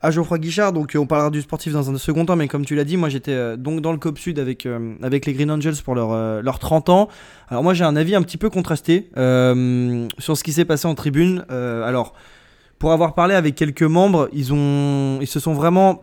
[0.03, 0.75] à Geoffroy Guichard.
[0.75, 3.09] Donc on parlera du sportif dans un second temps, mais comme tu l'as dit, moi
[3.09, 4.69] j'étais donc dans le COP Sud avec,
[5.03, 7.09] avec les Green Angels pour leurs leur 30 ans.
[7.49, 10.95] Alors moi j'ai un avis un petit peu contrasté sur ce qui s'est passé en
[10.95, 11.45] tribune.
[11.49, 12.15] alors
[12.79, 16.03] pour avoir parlé avec quelques membres, ils, ont, ils se sont vraiment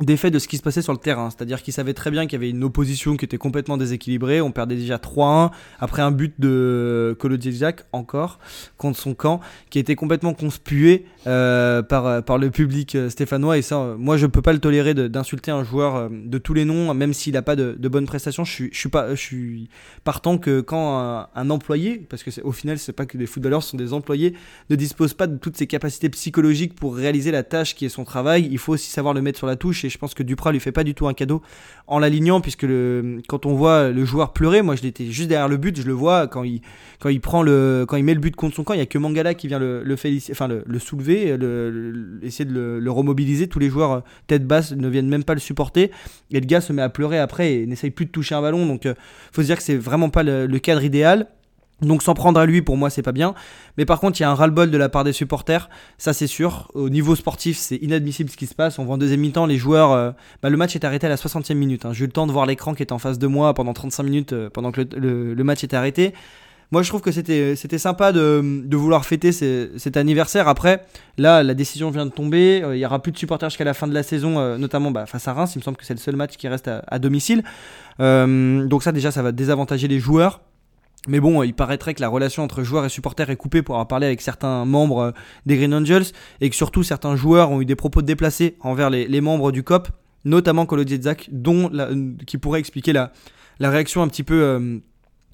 [0.00, 1.30] d'effet de ce qui se passait sur le terrain.
[1.30, 4.40] C'est-à-dire qu'ils savaient très bien qu'il y avait une opposition qui était complètement déséquilibrée.
[4.40, 8.38] On perdait déjà 3-1 après un but de Kolodjejak encore
[8.76, 13.56] contre son camp qui était complètement conspué euh, par, par le public euh, stéphanois.
[13.56, 16.64] Et ça, moi, je peux pas le tolérer d'insulter un joueur euh, de tous les
[16.64, 18.44] noms, même s'il n'a pas de, de, bonnes prestations.
[18.44, 19.70] Je suis, je suis, pas, je suis
[20.04, 23.70] partant que quand un, employé, parce que au final, c'est pas que des footballeurs, ce
[23.70, 24.34] sont des employés,
[24.68, 28.04] ne dispose pas de toutes ses capacités psychologiques pour réaliser la tâche qui est son
[28.04, 30.60] travail, il faut aussi savoir le mettre sur la touche je pense que Duprat lui
[30.60, 31.42] fait pas du tout un cadeau
[31.86, 32.66] en l'alignant puisque
[33.28, 35.92] quand on voit le joueur pleurer, moi je l'étais juste derrière le but, je le
[35.92, 36.60] vois quand il,
[37.20, 39.34] prend le, quand il met le but contre son camp, il y a que Mangala
[39.34, 39.96] qui vient le,
[40.78, 43.48] soulever, le, essayer de le, remobiliser.
[43.48, 45.90] Tous les joueurs euh, tête basse ne viennent même pas le supporter
[46.30, 48.66] et le gars se met à pleurer après et n'essaye plus de toucher un ballon.
[48.66, 48.88] Donc
[49.32, 51.28] faut se dire que c'est vraiment pas le cadre idéal.
[51.82, 53.34] Donc s'en prendre à lui pour moi c'est pas bien.
[53.76, 56.26] Mais par contre il y a un ras-le-bol de la part des supporters, ça c'est
[56.26, 56.70] sûr.
[56.74, 58.78] Au niveau sportif c'est inadmissible ce qui se passe.
[58.78, 59.92] On voit en deuxième mi-temps les joueurs...
[59.92, 60.10] Euh,
[60.42, 61.84] bah, le match est arrêté à la 60e minute.
[61.84, 61.92] Hein.
[61.92, 64.02] J'ai eu le temps de voir l'écran qui était en face de moi pendant 35
[64.04, 66.14] minutes euh, pendant que le, match était arrêté.
[66.72, 70.48] Moi je trouve que c'était, sympa de, vouloir fêter cet anniversaire.
[70.48, 70.82] Après
[71.18, 72.62] là la décision vient de tomber.
[72.64, 75.04] Euh, il y aura plus de supporters jusqu'à la fin de la saison, notamment bah,
[75.04, 75.54] face à Reims.
[75.54, 77.44] Il me semble que c'est le seul match qui reste à domicile.
[77.98, 80.40] donc ça déjà ça va désavantager les joueurs.
[81.06, 83.88] Mais bon, il paraîtrait que la relation entre joueurs et supporters est coupée pour avoir
[83.88, 85.10] parlé avec certains membres euh,
[85.46, 86.06] des Green Angels
[86.40, 89.88] et que surtout certains joueurs ont eu des propos déplacés envers les, membres du COP,
[90.24, 90.84] notamment Kolo
[91.30, 91.70] dont
[92.26, 93.12] qui pourrait expliquer la,
[93.58, 94.78] la réaction un petit peu euh,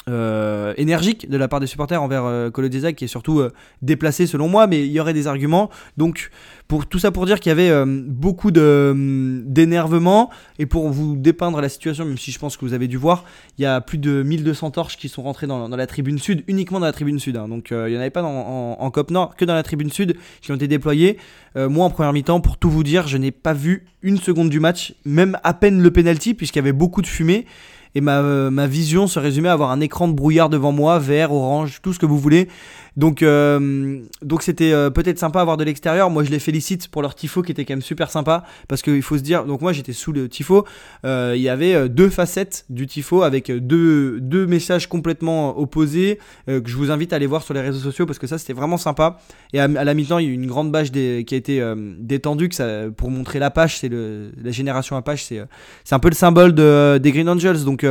[0.08, 4.48] euh, énergique de la part des supporters envers euh, qui est surtout euh, déplacé selon
[4.48, 5.70] moi, mais il y aurait des arguments.
[5.96, 6.30] Donc
[6.68, 11.16] pour tout ça pour dire qu'il y avait euh, beaucoup de d'énervement et pour vous
[11.16, 13.24] dépeindre la situation, même si je pense que vous avez dû voir,
[13.58, 16.80] il y a plus de 1200 torches qui sont rentrées dans, la tribune sud, uniquement
[16.80, 17.36] dans la tribune sud.
[17.36, 17.48] Hein.
[17.48, 20.16] Donc il n'y en avait pas en, en, Cop Nord, que dans la tribune sud
[20.40, 21.18] qui ont été déployées.
[21.56, 24.60] moi en première mi-temps, pour tout vous dire, je n'ai pas vu une seconde du
[24.60, 27.46] match, même à peine le penalty puisqu'il y avait beaucoup de fumée
[27.94, 31.32] et ma, ma, vision se résumait à avoir un écran de brouillard devant moi, vert,
[31.32, 32.48] orange, tout ce que vous voulez.
[32.96, 36.10] Donc euh, donc c'était euh, peut-être sympa à voir de l'extérieur.
[36.10, 39.02] Moi je les félicite pour leur tifo qui était quand même super sympa parce qu'il
[39.02, 39.44] faut se dire.
[39.44, 40.66] Donc moi j'étais sous le tifo.
[41.04, 46.62] Euh, il y avait deux facettes du tifo avec deux, deux messages complètement opposés que
[46.66, 48.76] je vous invite à aller voir sur les réseaux sociaux parce que ça c'était vraiment
[48.76, 49.18] sympa.
[49.52, 51.62] Et à, la mi-temps il y a eu une grande bâche qui a été
[51.98, 52.50] détendue
[52.96, 53.78] pour montrer l'Apache.
[53.78, 55.24] C'est la génération Apache.
[55.24, 55.42] C'est
[55.84, 57.64] c'est un peu le symbole de, des Green Angels.
[57.64, 57.86] Donc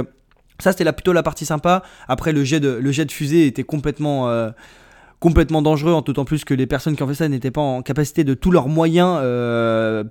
[0.59, 1.81] ça c'était plutôt la partie sympa.
[2.07, 4.29] Après le jet de, le jet de fusée était complètement
[5.21, 7.83] complètement dangereux, en d'autant plus que les personnes qui ont fait ça n'étaient pas en
[7.83, 10.03] capacité de tous leurs moyens euh,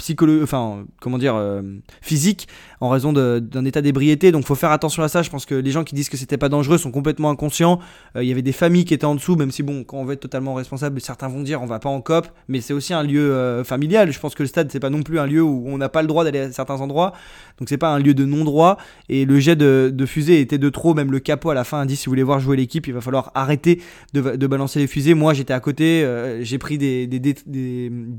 [0.42, 1.62] enfin, comment dire, euh,
[2.00, 2.46] physiques,
[2.80, 4.30] en raison d'un état d'ébriété.
[4.30, 5.22] Donc, faut faire attention à ça.
[5.22, 7.80] Je pense que les gens qui disent que c'était pas dangereux sont complètement inconscients.
[8.16, 10.04] Euh, il y avait des familles qui étaient en dessous, même si, bon, quand on
[10.04, 12.94] veut être totalement responsable, certains vont dire on va pas en cop, mais c'est aussi
[12.94, 14.12] un lieu euh, familial.
[14.12, 16.02] Je pense que le stade, c'est pas non plus un lieu où on n'a pas
[16.02, 17.12] le droit d'aller à certains endroits.
[17.58, 18.78] Donc, c'est pas un lieu de non-droit.
[19.08, 20.94] Et le jet de, de, fusée était de trop.
[20.94, 22.94] Même le capot à la fin a dit si vous voulez voir jouer l'équipe, il
[22.94, 23.82] va falloir arrêter
[24.14, 27.06] de, de balancer les fusées moi, j'étais à côté, euh, j'ai pris des,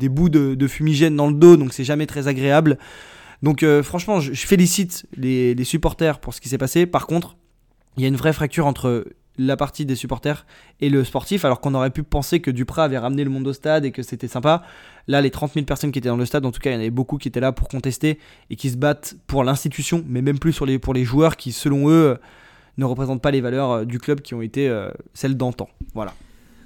[0.09, 2.77] bouts de, de, fumigène dans le dos, donc c'est jamais très agréable.
[3.41, 6.85] Donc euh, franchement, je, félicite les, supporters pour ce qui s'est passé.
[6.85, 7.37] Par contre,
[7.97, 9.05] il y a une vraie fracture entre
[9.37, 10.45] la partie des supporters
[10.81, 13.53] et le sportif, alors qu'on aurait pu penser que Duprat avait ramené le monde au
[13.53, 14.63] stade et que c'était sympa.
[15.07, 16.75] Là, les 30 000 personnes qui étaient dans le stade, en tout cas, il y
[16.75, 20.21] en avait beaucoup qui étaient là pour contester et qui se battent pour l'institution, mais
[20.21, 22.19] même plus pour les joueurs qui, selon eux,
[22.77, 24.71] ne représentent pas les valeurs du club qui ont été
[25.13, 25.69] celles d'antan.
[25.95, 26.13] Voilà.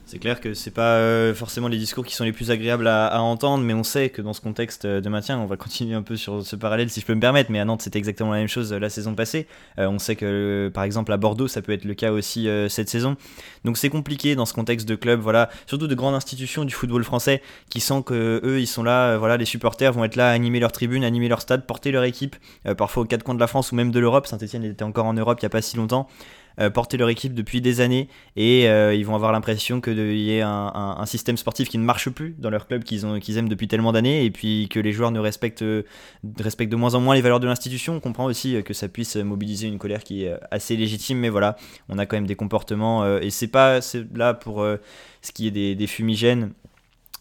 [0.08, 3.20] C'est clair que c'est pas euh, forcément les discours qui sont les plus agréables à,
[3.24, 6.16] entendre, mais on sait que dans ce contexte de maintien, on va continuer un peu
[6.16, 8.48] sur ce parallèle si je peux me permettre, mais à Nantes c'était exactement la même
[8.48, 9.48] chose euh, la saison passée.
[9.80, 12.88] Euh, on sait que par exemple à Bordeaux ça peut être le cas aussi cette
[12.88, 13.18] saison.
[13.64, 17.04] Donc c'est compliqué dans ce contexte de club, voilà, surtout de grandes institutions du football
[17.04, 20.34] français qui sent que eux ils sont là, voilà, les supporters vont être là à
[20.34, 22.36] animer leur tribune, animer leur stade, porter leur équipe,
[22.78, 24.28] parfois aux quatre coins de la France ou même de l'Europe.
[24.28, 26.08] Saint-Etienne était encore en Europe il y a pas si longtemps.
[26.60, 30.38] Euh, porter leur équipe depuis des années et euh, ils vont avoir l'impression qu'il y
[30.38, 33.68] ait un, système sportif qui ne marche plus dans leur club qu'ils qu'ils aiment depuis
[33.68, 35.66] tellement d'années et puis que les joueurs ne respectent,
[36.40, 37.96] respectent de moins en moins les valeurs de l'institution.
[37.96, 41.58] On comprend aussi que ça puisse mobiliser une colère qui est assez légitime, mais voilà,
[41.90, 43.80] on a quand même des comportements euh, et c'est pas
[44.14, 44.66] là pour
[45.22, 46.52] ce qui est des fumigènes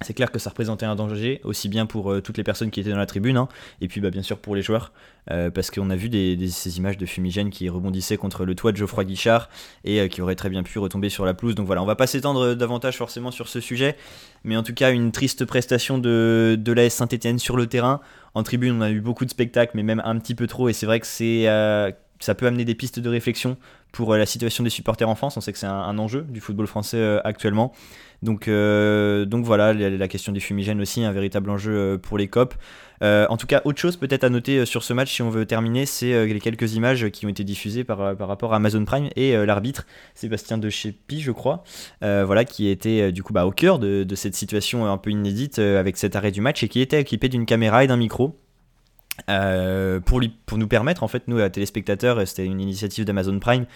[0.00, 2.80] c'est clair que ça représentait un danger, aussi bien pour euh, toutes les personnes qui
[2.80, 3.48] étaient dans la tribune, hein,
[3.80, 4.92] et puis bah, bien sûr pour les joueurs,
[5.30, 6.10] euh, parce qu'on a vu
[6.50, 9.48] ces images de fumigènes qui rebondissaient contre le toit de Geoffroy Guichard,
[9.84, 11.54] et euh, qui auraient très bien pu retomber sur la pelouse.
[11.54, 13.96] Donc voilà, on va pas s'étendre davantage forcément sur ce sujet,
[14.42, 18.00] mais en tout cas une triste prestation de, de l'AS Saint-Etienne sur le terrain.
[18.34, 20.72] En tribune, on a eu beaucoup de spectacles, mais même un petit peu trop, et
[20.72, 21.46] c'est vrai que c'est
[22.24, 23.56] ça peut amener des pistes de réflexion
[23.92, 25.36] pour la situation des supporters en France.
[25.36, 27.72] On sait que c'est un, enjeu du football français actuellement.
[28.24, 32.26] Donc, euh, donc voilà, la, question des fumigènes aussi, un véritable enjeu euh, pour les
[32.26, 32.54] COP.
[33.02, 35.44] Euh, en tout cas, autre chose peut-être à noter sur ce match, si on veut
[35.44, 39.10] terminer, c'est les quelques images qui ont été diffusées par, par rapport à Amazon Prime
[39.14, 39.84] et l'arbitre
[40.14, 41.64] Sébastien de Chepi, je crois,
[42.00, 45.98] voilà, qui était du coup bah, au cœur de, cette situation un peu inédite avec
[45.98, 48.38] cet arrêt du match et qui était équipé d'une caméra et d'un micro.
[49.28, 50.20] Euh, pour,
[50.58, 53.66] nous permettre, en fait, nous, à téléspectateurs, c'était une initiative d'Amazon Prime,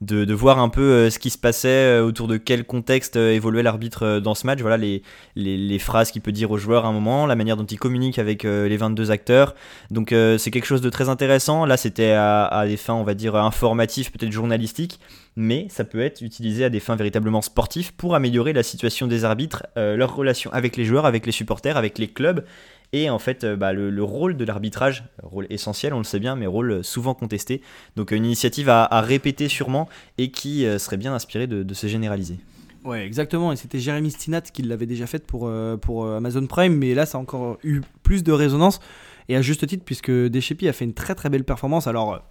[0.00, 3.62] de, voir un peu euh, ce qui se passait, euh, autour de quel contexte évoluait
[3.62, 5.02] l'arbitre dans ce match, voilà les,
[5.34, 8.18] les, phrases qu'il peut dire aux joueurs à un moment, la manière dont il communique
[8.18, 9.54] avec les 22 acteurs.
[9.90, 11.64] Donc c'est quelque chose de très intéressant.
[11.66, 14.98] Là, c'était à, à, des fins, on va dire, informatives, peut-être journalistiques,
[15.36, 19.24] mais ça peut être utilisé à des fins véritablement sportives pour améliorer la situation des
[19.24, 22.44] arbitres, leur relation avec les joueurs, avec les supporters, avec les clubs
[22.92, 26.36] et en fait euh, bah, le, rôle de l'arbitrage, rôle essentiel, on le sait bien,
[26.36, 27.62] mais rôle souvent contesté.
[27.96, 32.38] Donc une initiative à, répéter sûrement et qui euh, serait bien inspirée de, se généraliser.
[32.84, 33.52] Ouais, exactement.
[33.52, 37.04] Et c'était Jérémy Stinat qui l'avait déjà fait pour, euh, pour Amazon Prime, mais là,
[37.04, 38.80] ça a encore eu plus de résonance.
[39.28, 41.88] Et à juste titre, puisque Deshepi a fait une très très belle performance.
[41.88, 42.22] Alors,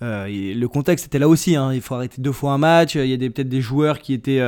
[0.00, 1.54] le contexte était là aussi.
[1.54, 1.74] Hein.
[1.74, 2.94] Il faut arrêter deux fois un match.
[2.94, 4.40] Il y a peut-être des joueurs qui étaient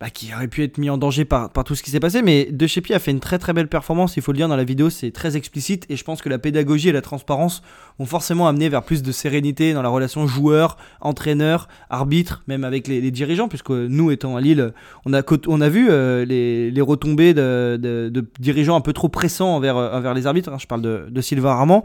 [0.00, 2.22] bah, qui aurait pu être mis en danger par, par tout ce qui s'est passé.
[2.22, 4.56] Mais De Chepi a fait une très très belle performance, il faut le dire dans
[4.56, 5.86] la vidéo, c'est très explicite.
[5.88, 7.62] Et je pense que la pédagogie et la transparence
[7.98, 12.86] vont forcément amener vers plus de sérénité dans la relation joueur, entraîneur, arbitre, même avec
[12.86, 14.72] les, dirigeants, puisque nous étant à Lille,
[15.04, 19.08] on a, on a vu euh, les, les, retombées de, de, dirigeants un peu trop
[19.08, 20.52] pressants envers, euh, envers les arbitres.
[20.52, 20.58] Hein.
[20.60, 21.82] je parle de, de Sylvain Armand.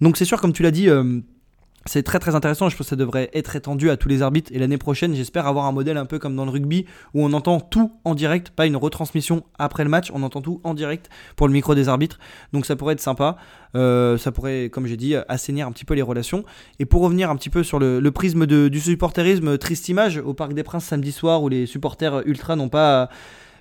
[0.00, 1.20] Donc c'est sûr, comme tu l'as dit, euh,
[1.86, 4.50] c'est très très intéressant, je pense que ça devrait être étendu à tous les arbitres.
[4.54, 7.32] Et l'année prochaine j'espère avoir un modèle un peu comme dans le rugby où on
[7.32, 11.08] entend tout en direct, pas une retransmission après le match, on entend tout en direct
[11.36, 12.18] pour le micro des arbitres,
[12.52, 13.36] donc ça pourrait être sympa,
[13.76, 16.44] euh, ça pourrait comme j'ai dit assainir un petit peu les relations.
[16.78, 20.52] Et pour revenir un petit peu sur le, prisme du supporterisme, triste image au Parc
[20.52, 23.08] des Princes samedi soir où les supporters ultra n'ont pas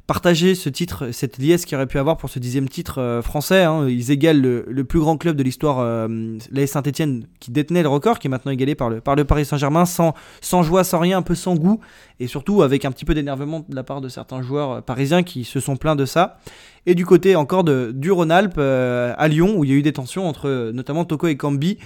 [0.10, 3.62] partager ce titre, cette liesse qu'il aurait pu avoir pour ce dixième titre euh, français.
[3.62, 3.88] Hein.
[3.88, 8.18] Ils égalent le, plus grand club de l'histoire, euh, l'AS Saint-Etienne, qui détenait le record,
[8.18, 10.16] qui est maintenant égalé par le, par le Paris Saint-Germain, sans,
[10.64, 11.80] joie, sans rien, un peu sans goût,
[12.20, 15.22] et surtout avec un petit peu d'énervement de la part de certains joueurs euh, parisiens
[15.22, 16.40] qui se sont plaints de ça.
[16.88, 20.28] Et du côté encore du Rhône-Alpes, à Lyon, où il y a eu des tensions
[20.28, 21.78] entre notamment Toko et Cambi,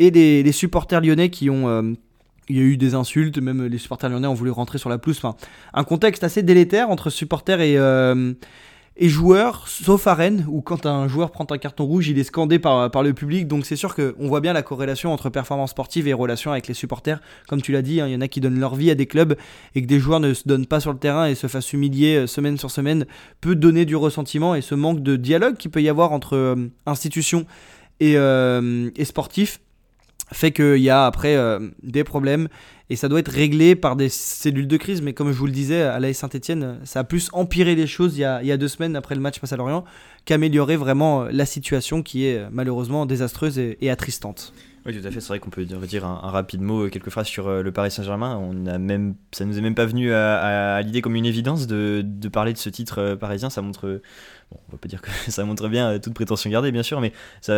[0.00, 1.94] et les, les supporters lyonnais qui ont
[2.48, 4.98] il y a eu des insultes, même les supporters lyonnais ont voulu rentrer sur la
[4.98, 5.18] pelouse.
[5.18, 5.36] Enfin,
[5.74, 8.32] un contexte assez délétère entre supporters et, euh,
[8.96, 12.24] et joueurs, sauf à Rennes, où quand un joueur prend un carton rouge, il est
[12.24, 13.46] scandé par, par le public.
[13.46, 16.74] Donc c'est sûr qu'on voit bien la corrélation entre performance sportive et relation avec les
[16.74, 17.20] supporters.
[17.48, 19.06] Comme tu l'as dit, hein, il y en a qui donnent leur vie à des
[19.06, 19.36] clubs
[19.74, 22.16] et que des joueurs ne se donnent pas sur le terrain et se fassent humilier
[22.16, 23.06] euh, semaine sur semaine
[23.40, 26.70] peut donner du ressentiment et ce manque de dialogue qu'il peut y avoir entre euh,
[26.86, 27.46] institutions
[28.00, 29.60] et, et sportifs
[30.32, 32.48] fait qu'il y a après euh, des problèmes
[32.90, 35.02] et ça doit être réglé par des cellules de crise.
[35.02, 38.16] Mais comme je vous le disais, à l'AS Saint-Etienne, ça a plus empiré les choses
[38.16, 39.84] il y a, il y a deux semaines après le match face à Lorient
[40.24, 44.52] qu'améliorer vraiment la situation qui est malheureusement désastreuse et, attristante.
[44.88, 45.20] Oui, tout à fait.
[45.20, 48.36] C'est vrai qu'on peut dire un, rapide mot, quelques phrases sur euh, le Paris Saint-Germain.
[48.36, 52.02] On a même, ça nous est même pas venu à, l'idée comme une évidence de,
[52.32, 53.50] parler de ce titre euh, parisien.
[53.50, 54.00] Ça montre
[54.50, 57.00] Bon, on va pas dire que ça montre bien euh, toute prétention gardée, bien sûr,
[57.00, 57.54] mais ça,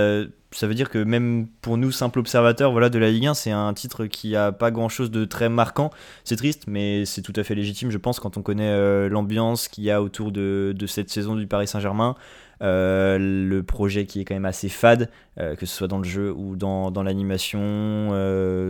[0.62, 3.72] veut dire que même pour nous, simples observateurs voilà, de la Ligue 1, c'est un
[3.74, 5.90] titre qui a pas grand chose de très marquant.
[6.24, 9.68] C'est triste, mais c'est tout à fait légitime, je pense, quand on connaît euh, l'ambiance
[9.68, 12.16] qu'il y a autour de, cette saison du Paris Saint-Germain.
[12.62, 16.32] Euh, le projet qui est quand même assez fade, que ce soit dans le jeu
[16.32, 18.10] ou dans, dans l'animation,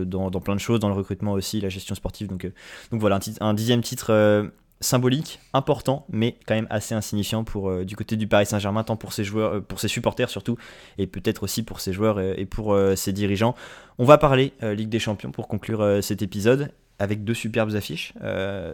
[0.05, 2.27] dans, dans, plein de choses, dans le recrutement aussi, la gestion sportive.
[2.27, 2.49] Donc,
[2.91, 4.51] donc voilà, un, dixième titre
[4.81, 8.97] symbolique, important, mais quand même assez insignifiant pour euh, du côté du Paris Saint-Germain, tant
[8.97, 10.57] pour ses joueurs, euh, pour ses supporters surtout,
[10.97, 13.55] et peut-être aussi pour ses joueurs et, pour euh, ses dirigeants.
[13.99, 18.13] On va parler Ligue des Champions pour conclure cet épisode avec deux superbes affiches.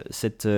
[0.08, 0.48] cette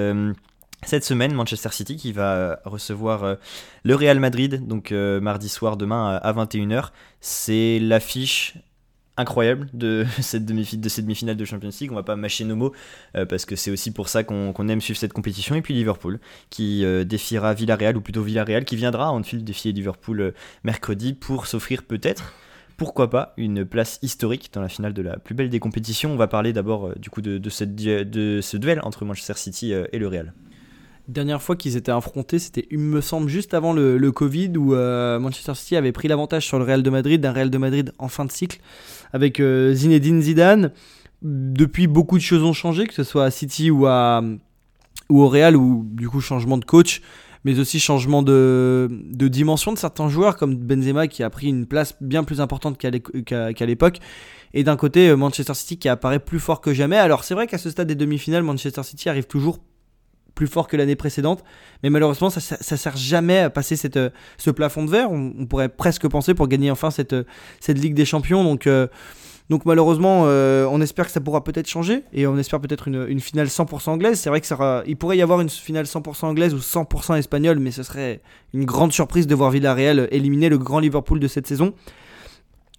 [0.84, 3.36] cette semaine, Manchester City qui va recevoir
[3.84, 6.90] le Real Madrid, donc mardi soir demain à 21h.
[7.20, 8.56] C'est l'affiche
[9.20, 11.92] incroyable de cette demi-finale de Champions League.
[11.92, 12.72] On va pas mâcher nos mots
[13.16, 15.54] euh, parce que c'est aussi pour ça qu'on aime suivre cette compétition.
[15.54, 19.72] Et puis Liverpool qui euh, défiera Villarreal ou plutôt Villarreal qui viendra à Anfield défier
[19.72, 22.34] Liverpool euh, mercredi pour s'offrir peut-être
[22.76, 26.12] pourquoi pas une place historique dans la finale de la plus belle des compétitions.
[26.12, 30.32] On va parler d'abord du coup de, ce duel entre Manchester City et le Real
[31.10, 35.54] dernière fois qu'ils étaient affrontés, c'était, il me semble, juste avant le, Covid, où Manchester
[35.54, 38.24] City avait pris l'avantage sur le Real de Madrid, d'un Real de Madrid en fin
[38.24, 38.60] de cycle,
[39.12, 40.72] avec euh, Zinedine Zidane.
[41.22, 44.22] Depuis, beaucoup de choses ont changé, que ce soit à City ou, à,
[45.08, 47.02] ou au Real, ou du coup changement de coach,
[47.44, 51.66] mais aussi changement de, de dimension de certains joueurs, comme Benzema qui a pris une
[51.66, 53.98] place bien plus importante qu'à l'époque.
[54.52, 56.96] Et d'un côté, euh, Manchester City qui apparaît plus fort que jamais.
[56.96, 59.60] Alors c'est vrai qu'à ce stade des demi-finales, Manchester City arrive toujours
[60.34, 61.44] plus fort que l'année précédente.
[61.82, 65.10] Mais malheureusement, ça, ça, sert jamais à passer cette, euh, ce plafond de verre.
[65.10, 67.24] On, pourrait presque penser pour gagner enfin cette, euh,
[67.60, 68.44] cette Ligue des Champions.
[68.44, 68.86] Donc, euh,
[69.48, 72.04] donc malheureusement, on espère que ça pourra peut-être changer.
[72.12, 74.20] Et on espère peut-être une, une, finale 100% anglaise.
[74.20, 77.58] C'est vrai que pourrait y avoir une finale 100% anglaise ou 100% espagnole.
[77.58, 78.20] Mais ce serait
[78.54, 81.74] une grande surprise de voir Villarreal éliminer le grand Liverpool de cette saison.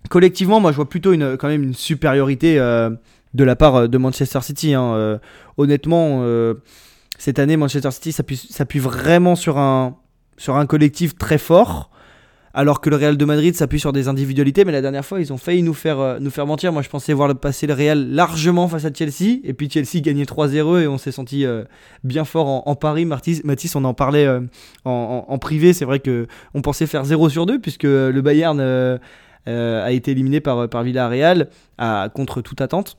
[0.09, 4.73] collectivement, moi je vois plutôt quand même une supériorité de la part de Manchester City.
[4.73, 5.19] Hein.
[5.57, 6.23] honnêtement,
[7.21, 9.95] cette année, Manchester City s'appuie vraiment sur un,
[10.38, 11.91] sur un collectif très fort
[12.55, 14.65] alors que le Real de Madrid s'appuie sur des individualités.
[14.65, 16.73] Mais la dernière fois, ils ont failli nous faire, euh, nous faire mentir.
[16.73, 19.39] Moi, je pensais voir passer le Real largement face à Chelsea.
[19.43, 21.63] Et puis Chelsea gagnait 3-0 et on s'est senti euh,
[22.03, 23.05] bien fort en, Paris.
[23.05, 24.41] Mathis, on en parlait euh,
[24.84, 25.73] en, privé.
[25.73, 28.60] C'est vrai que on pensait faire 0 sur 2 puisque le Bayern
[29.45, 31.49] a été éliminé par, par Villarreal
[32.15, 32.97] contre toute attente.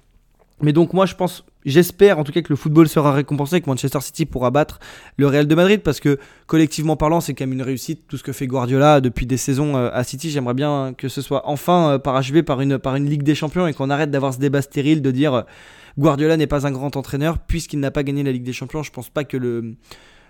[0.61, 3.69] Mais donc moi je pense, j'espère en tout cas que le football sera récompensé, que
[3.69, 4.81] Manchester City pourra battre
[5.17, 8.23] le Real de Madrid parce que collectivement parlant c'est quand même une réussite tout ce
[8.23, 10.31] que fait Guardiola depuis des saisons euh, à City.
[10.31, 13.67] J'aimerais bien que ce soit enfin euh, parachevé par une, par une Ligue des Champions
[13.67, 15.43] et qu'on arrête d'avoir ce débat stérile de dire euh,
[15.99, 18.83] Guardiola n'est pas un grand entraîneur puisqu'il n'a pas gagné la Ligue des Champions.
[18.83, 19.75] Je pense pas que le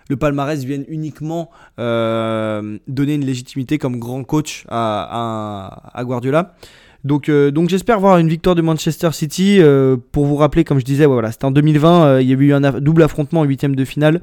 [0.09, 6.55] le palmarès vienne uniquement donner une légitimité comme grand coach à, à Guardiola.
[7.03, 9.57] Donc, euh, donc j'espère voir une victoire de Manchester City.
[9.59, 12.05] Euh, pour vous rappeler, comme je disais, voilà, c'était en 2020.
[12.05, 14.21] Euh, il y avait eu un double affrontement en huitième de finale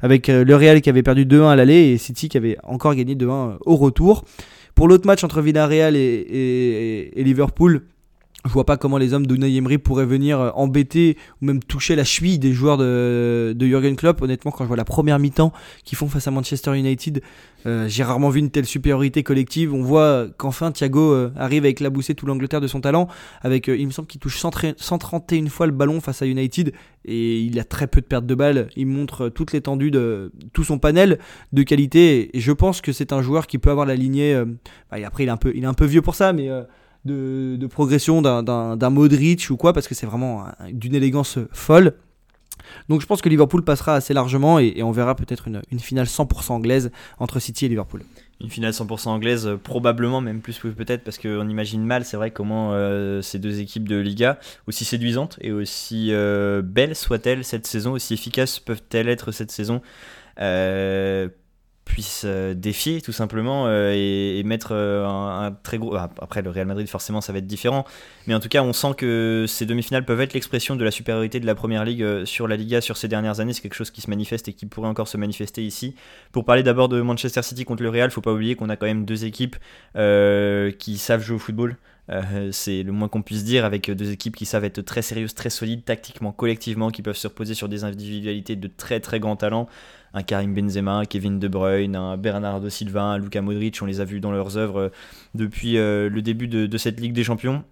[0.00, 3.14] avec le Real qui avait perdu 2-1 à l'aller et City qui avait encore gagné
[3.14, 4.24] 2-1 au retour.
[4.74, 7.82] Pour l'autre match entre Villarreal et Liverpool,
[8.46, 11.94] je vois pas comment les hommes d'Unai Emery pourraient venir euh, embêter ou même toucher
[11.94, 14.22] la cheville des joueurs de, de Jurgen Klopp.
[14.22, 15.52] Honnêtement, quand je vois la première mi-temps
[15.84, 17.22] qu'ils font face à Manchester United,
[17.66, 19.74] euh, j'ai rarement vu une telle supériorité collective.
[19.74, 23.08] On voit qu'enfin Thiago euh, arrive avec la boussée tout l'Angleterre de son talent.
[23.42, 26.72] Avec, il me semble qu'il touche 131 fois le ballon face à United
[27.04, 28.68] et il a très peu de pertes de balles.
[28.74, 31.18] Il montre toute l'étendue de tout son panel
[31.52, 34.42] de qualité et je pense que c'est un joueur qui peut avoir la lignée.
[34.90, 36.48] Bah, après, il est un peu, il est un peu vieux pour ça, mais
[37.04, 41.94] de, progression d'un Modric ou quoi, parce que c'est vraiment d'une élégance folle.
[42.88, 46.52] Donc je pense que Liverpool passera assez largement et, on verra peut-être une, finale 100%
[46.52, 48.02] anglaise entre City et Liverpool.
[48.40, 52.30] Une finale 100% anglaise, euh, probablement, même plus peut-être, parce qu'on imagine mal, c'est vrai,
[52.30, 57.66] comment euh, ces deux équipes de Liga, aussi séduisantes et aussi euh, belles soient-elles cette
[57.66, 59.82] saison, aussi efficaces peuvent-elles être cette saison,
[61.90, 65.94] puisse euh, défier tout simplement euh, et, mettre euh, un, très gros.
[65.96, 67.84] Ah, après, le Real Madrid, forcément, ça va être différent.
[68.26, 71.40] Mais en tout cas, on sent que ces demi-finales peuvent être l'expression de la supériorité
[71.40, 73.52] de la première ligue sur la Liga sur ces dernières années.
[73.52, 75.94] C'est quelque chose qui se manifeste et qui pourrait encore se manifester ici.
[76.32, 78.86] Pour parler d'abord de Manchester City contre le Real, faut pas oublier qu'on a quand
[78.86, 79.56] même deux équipes
[79.94, 81.76] qui savent jouer au football.
[82.50, 85.50] C'est le moins qu'on puisse dire avec deux équipes qui savent être très sérieuses, très
[85.50, 89.68] solides tactiquement, collectivement, qui peuvent se reposer sur des individualités de très très grand talent
[90.14, 94.00] un Karim Benzema, un Kevin De Bruyne, un Bernardo Silva, un Luka Modric, on les
[94.00, 94.88] a vus dans leurs œuvres euh,
[95.34, 97.64] depuis euh, le début de, cette Ligue des Champions.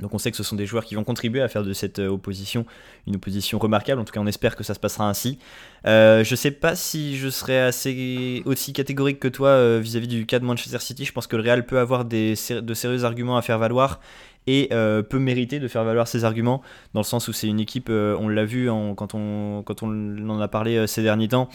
[0.00, 1.98] Donc on sait que ce sont des joueurs qui vont contribuer à faire de cette
[1.98, 2.66] euh, opposition
[3.06, 4.00] une opposition remarquable.
[4.00, 5.38] En tout cas, on espère que ça se passera ainsi.
[5.84, 10.38] Je je sais pas si je serais assez aussi catégorique que toi vis-à-vis du cas
[10.38, 11.04] de Manchester City.
[11.04, 14.00] Je pense que le Real peut avoir de sérieux arguments à faire valoir
[14.46, 16.62] et euh, peut mériter de faire valoir ses arguments
[16.94, 20.28] dans le sens où c'est une équipe, euh, on l'a vu quand, on, quand on
[20.28, 21.48] en a parlé euh, ces derniers temps,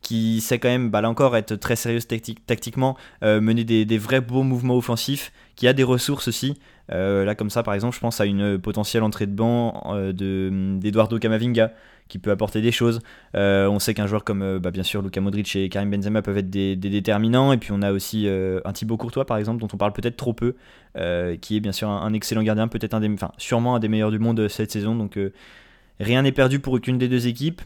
[0.00, 4.20] qui sait quand même, bah, là encore, être très sérieuse tactiquement, mener des, des, vrais
[4.20, 6.60] beaux mouvements offensifs, qui a des ressources aussi.
[6.88, 9.82] là, comme ça, par exemple, je pense à une potentielle entrée de banc
[10.12, 11.72] d'Eduardo Camavinga,
[12.08, 13.00] qui peut apporter des choses.
[13.34, 16.22] Euh, on sait qu'un joueur comme euh, bah, bien sûr Luka Modric et Karim Benzema
[16.22, 17.52] peuvent être des, déterminants.
[17.52, 20.16] Et puis on a aussi euh, un Thibaut Courtois par exemple dont on parle peut-être
[20.16, 20.56] trop peu,
[21.40, 24.18] qui est bien sûr un, excellent gardien, peut-être un des, sûrement un des meilleurs du
[24.18, 24.96] monde cette saison.
[24.96, 25.18] Donc
[26.00, 27.62] rien n'est perdu pour aucune des deux équipes.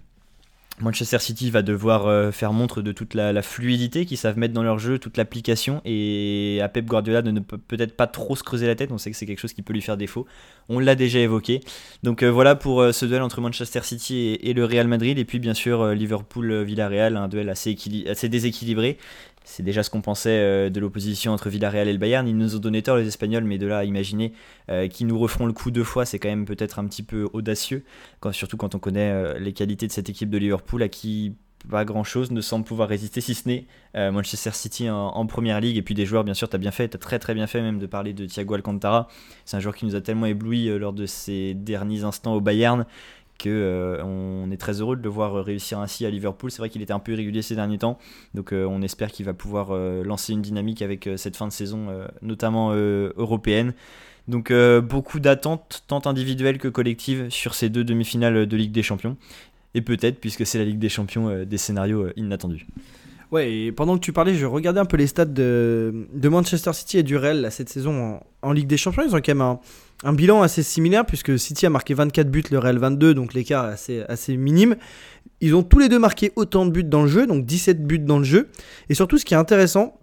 [0.81, 4.63] Manchester City va devoir euh, faire montre de toute la, fluidité qu'ils savent mettre dans
[4.63, 8.67] leur jeu, toute l'application, et à Pep Guardiola de ne peut-être pas trop se creuser
[8.67, 10.27] la tête, on sait que c'est quelque chose qui peut lui faire défaut,
[10.69, 11.61] on l'a déjà évoqué.
[12.03, 15.25] Donc euh, voilà pour euh, ce duel entre Manchester City et, le Real Madrid, et
[15.25, 18.99] puis bien sûr Liverpool-Villarreal, un duel assez déséquilibré,
[19.45, 22.27] c'est déjà ce qu'on pensait euh, de l'opposition entre Villarreal et le Bayern.
[22.27, 24.33] Ils nous ont donné tort les Espagnols, mais de là à imaginer
[24.71, 27.29] euh, qu'ils nous referont le coup deux fois, c'est quand même peut-être un petit peu
[27.33, 27.85] audacieux,
[28.33, 31.35] surtout quand on connaît euh, les qualités de cette équipe de Liverpool à qui
[31.71, 35.77] pas grand chose ne semble pouvoir résister si ce n'est Manchester City en, première ligue.
[35.77, 37.63] Et puis des joueurs bien sûr tu as bien fait tu très très bien fait
[37.63, 39.07] même de parler de Thiago Alcantara.
[39.45, 42.85] C'est un joueur qui nous a tellement ébloui lors de ses derniers instants au Bayern
[43.51, 46.51] euh, on est très heureux de le voir réussir ainsi à Liverpool.
[46.51, 47.99] C'est vrai qu'il était un peu irrégulier ces derniers temps,
[48.35, 51.53] donc euh, on espère qu'il va pouvoir euh, lancer une dynamique avec cette fin de
[51.53, 51.89] saison,
[52.23, 53.75] notamment européenne.
[54.29, 59.17] Donc beaucoup d'attentes, tant individuelles que collectives, sur ces deux demi-finales de Ligue des Champions.
[59.75, 62.67] Et peut-être, puisque c'est la Ligue des Champions, des scénarios inattendus.
[63.33, 66.99] Ouais, et pendant que tu parlais, je regardais un peu les stats de, Manchester City
[66.99, 69.05] et du Real cette saison en, Ligue des Champions.
[69.09, 69.57] Ils ont quand même
[70.05, 73.71] un, bilan assez similaire puisque City a marqué 24 buts, le Real 22, donc l'écart
[73.71, 74.77] est assez, assez minime.
[75.41, 77.99] Ils ont tous les deux marqué autant de buts dans le jeu, donc 17 buts
[77.99, 78.51] dans le jeu.
[78.91, 79.99] Et surtout, ce qui est intéressant,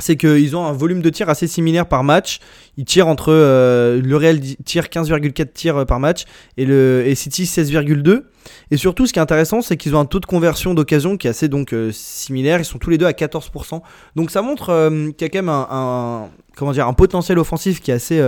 [0.00, 2.40] c'est qu'ils ont un volume de tir assez similaire par match.
[2.76, 6.24] Ils tirent entre euh, le Real tire 15,4 tirs par match
[6.56, 8.22] et le et City 16,2.
[8.70, 11.26] Et surtout, ce qui est intéressant, c'est qu'ils ont un taux de conversion d'occasion qui
[11.26, 12.60] est assez donc similaire.
[12.60, 13.80] Ils sont tous les deux à 14%.
[14.16, 17.90] Donc ça montre qu'il y a quand même un, comment dire un potentiel offensif qui
[17.90, 18.22] est assez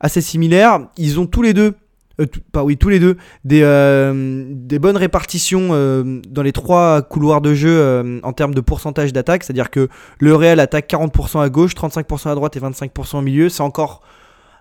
[0.00, 0.80] assez similaire.
[0.96, 1.74] Ils ont tous les deux
[2.20, 7.02] euh, pas oui, tous les deux, des, euh, des bonnes répartitions euh, dans les trois
[7.02, 9.44] couloirs de jeu en termes de pourcentage d'attaque.
[9.44, 13.48] C'est-à-dire que le Real attaque 40% à gauche, 35% à droite et 25% au milieu.
[13.48, 14.02] C'est encore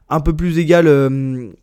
[0.10, 0.88] un peu plus égal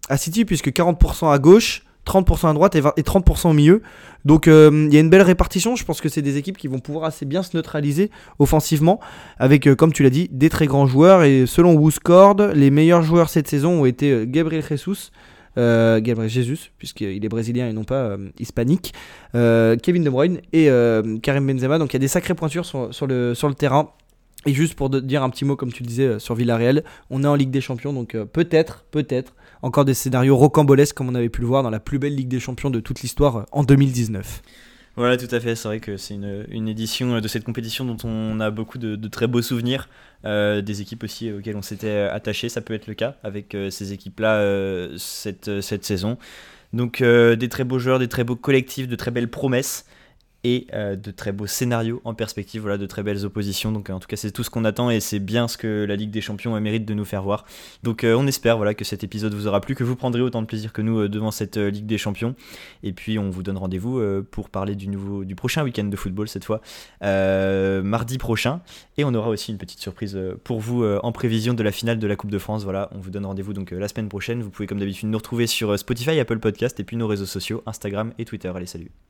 [0.09, 3.83] à City puisque 40% à gauche, 30% à droite et, 30% au milieu.
[4.25, 5.77] Donc il y a une belle répartition.
[5.77, 9.01] Je pense que c'est des équipes qui vont pouvoir assez bien se neutraliser offensivement
[9.39, 11.23] avec, comme tu l'as dit, des très grands joueurs.
[11.23, 15.11] Et selon Wooscord, les meilleurs joueurs cette saison ont été Gabriel Jesus,
[15.59, 18.93] euh, Gabriel Jesus, puisqu'il est brésilien et non pas euh, hispanique,
[19.35, 20.69] euh, Kevin De Bruyne et
[21.23, 21.79] Karim Benzema.
[21.79, 23.91] Donc il y a des sacrées pointures sur, le, sur le terrain.
[24.45, 27.27] Et juste pour dire un petit mot, comme tu le disais, sur Villarreal, on est
[27.27, 31.41] en Ligue des Champions, donc peut-être, peut-être, encore des scénarios rocambolesques comme on avait pu
[31.41, 34.43] le voir dans la plus belle Ligue des Champions de toute l'histoire en 2019.
[34.97, 35.55] Voilà, tout à fait.
[35.55, 39.27] C'est vrai que c'est une, édition de cette compétition dont on a beaucoup de, très
[39.27, 39.89] beaux souvenirs.
[40.25, 43.71] Euh, des équipes aussi auxquelles on s'était attaché, ça peut être le cas avec euh,
[43.71, 46.17] ces équipes-là euh, cette, cette saison.
[46.73, 49.87] Donc des très beaux joueurs, des très beaux collectifs, de très belles promesses
[50.47, 53.73] et euh, de très beaux scénarios en perspective, voilà, de très belles oppositions.
[53.73, 55.97] Donc en tout cas c'est tout ce qu'on attend et c'est bien ce que la
[55.97, 57.45] Ligue des Champions mérite de nous faire voir.
[57.83, 60.43] Donc euh, on espère voilà, que cet épisode vous aura plu, que vous prendrez autant
[60.43, 62.37] de plaisir que nous euh, devant cette Ligue des Champions.
[62.85, 66.29] Et puis on vous donne rendez-vous pour parler du, nouveau, du prochain week-end de football
[66.29, 66.61] cette fois,
[67.01, 68.61] mardi prochain.
[68.99, 72.07] Et on aura aussi une petite surprise pour vous en prévision de la finale de
[72.07, 72.63] la Coupe de France.
[72.63, 74.43] Voilà, on vous donne rendez-vous donc la semaine prochaine.
[74.43, 77.63] Vous pouvez comme d'habitude nous retrouver sur Spotify, Apple Podcast et puis nos réseaux sociaux,
[77.67, 78.53] Instagram et Twitter.
[78.55, 78.91] Allez salut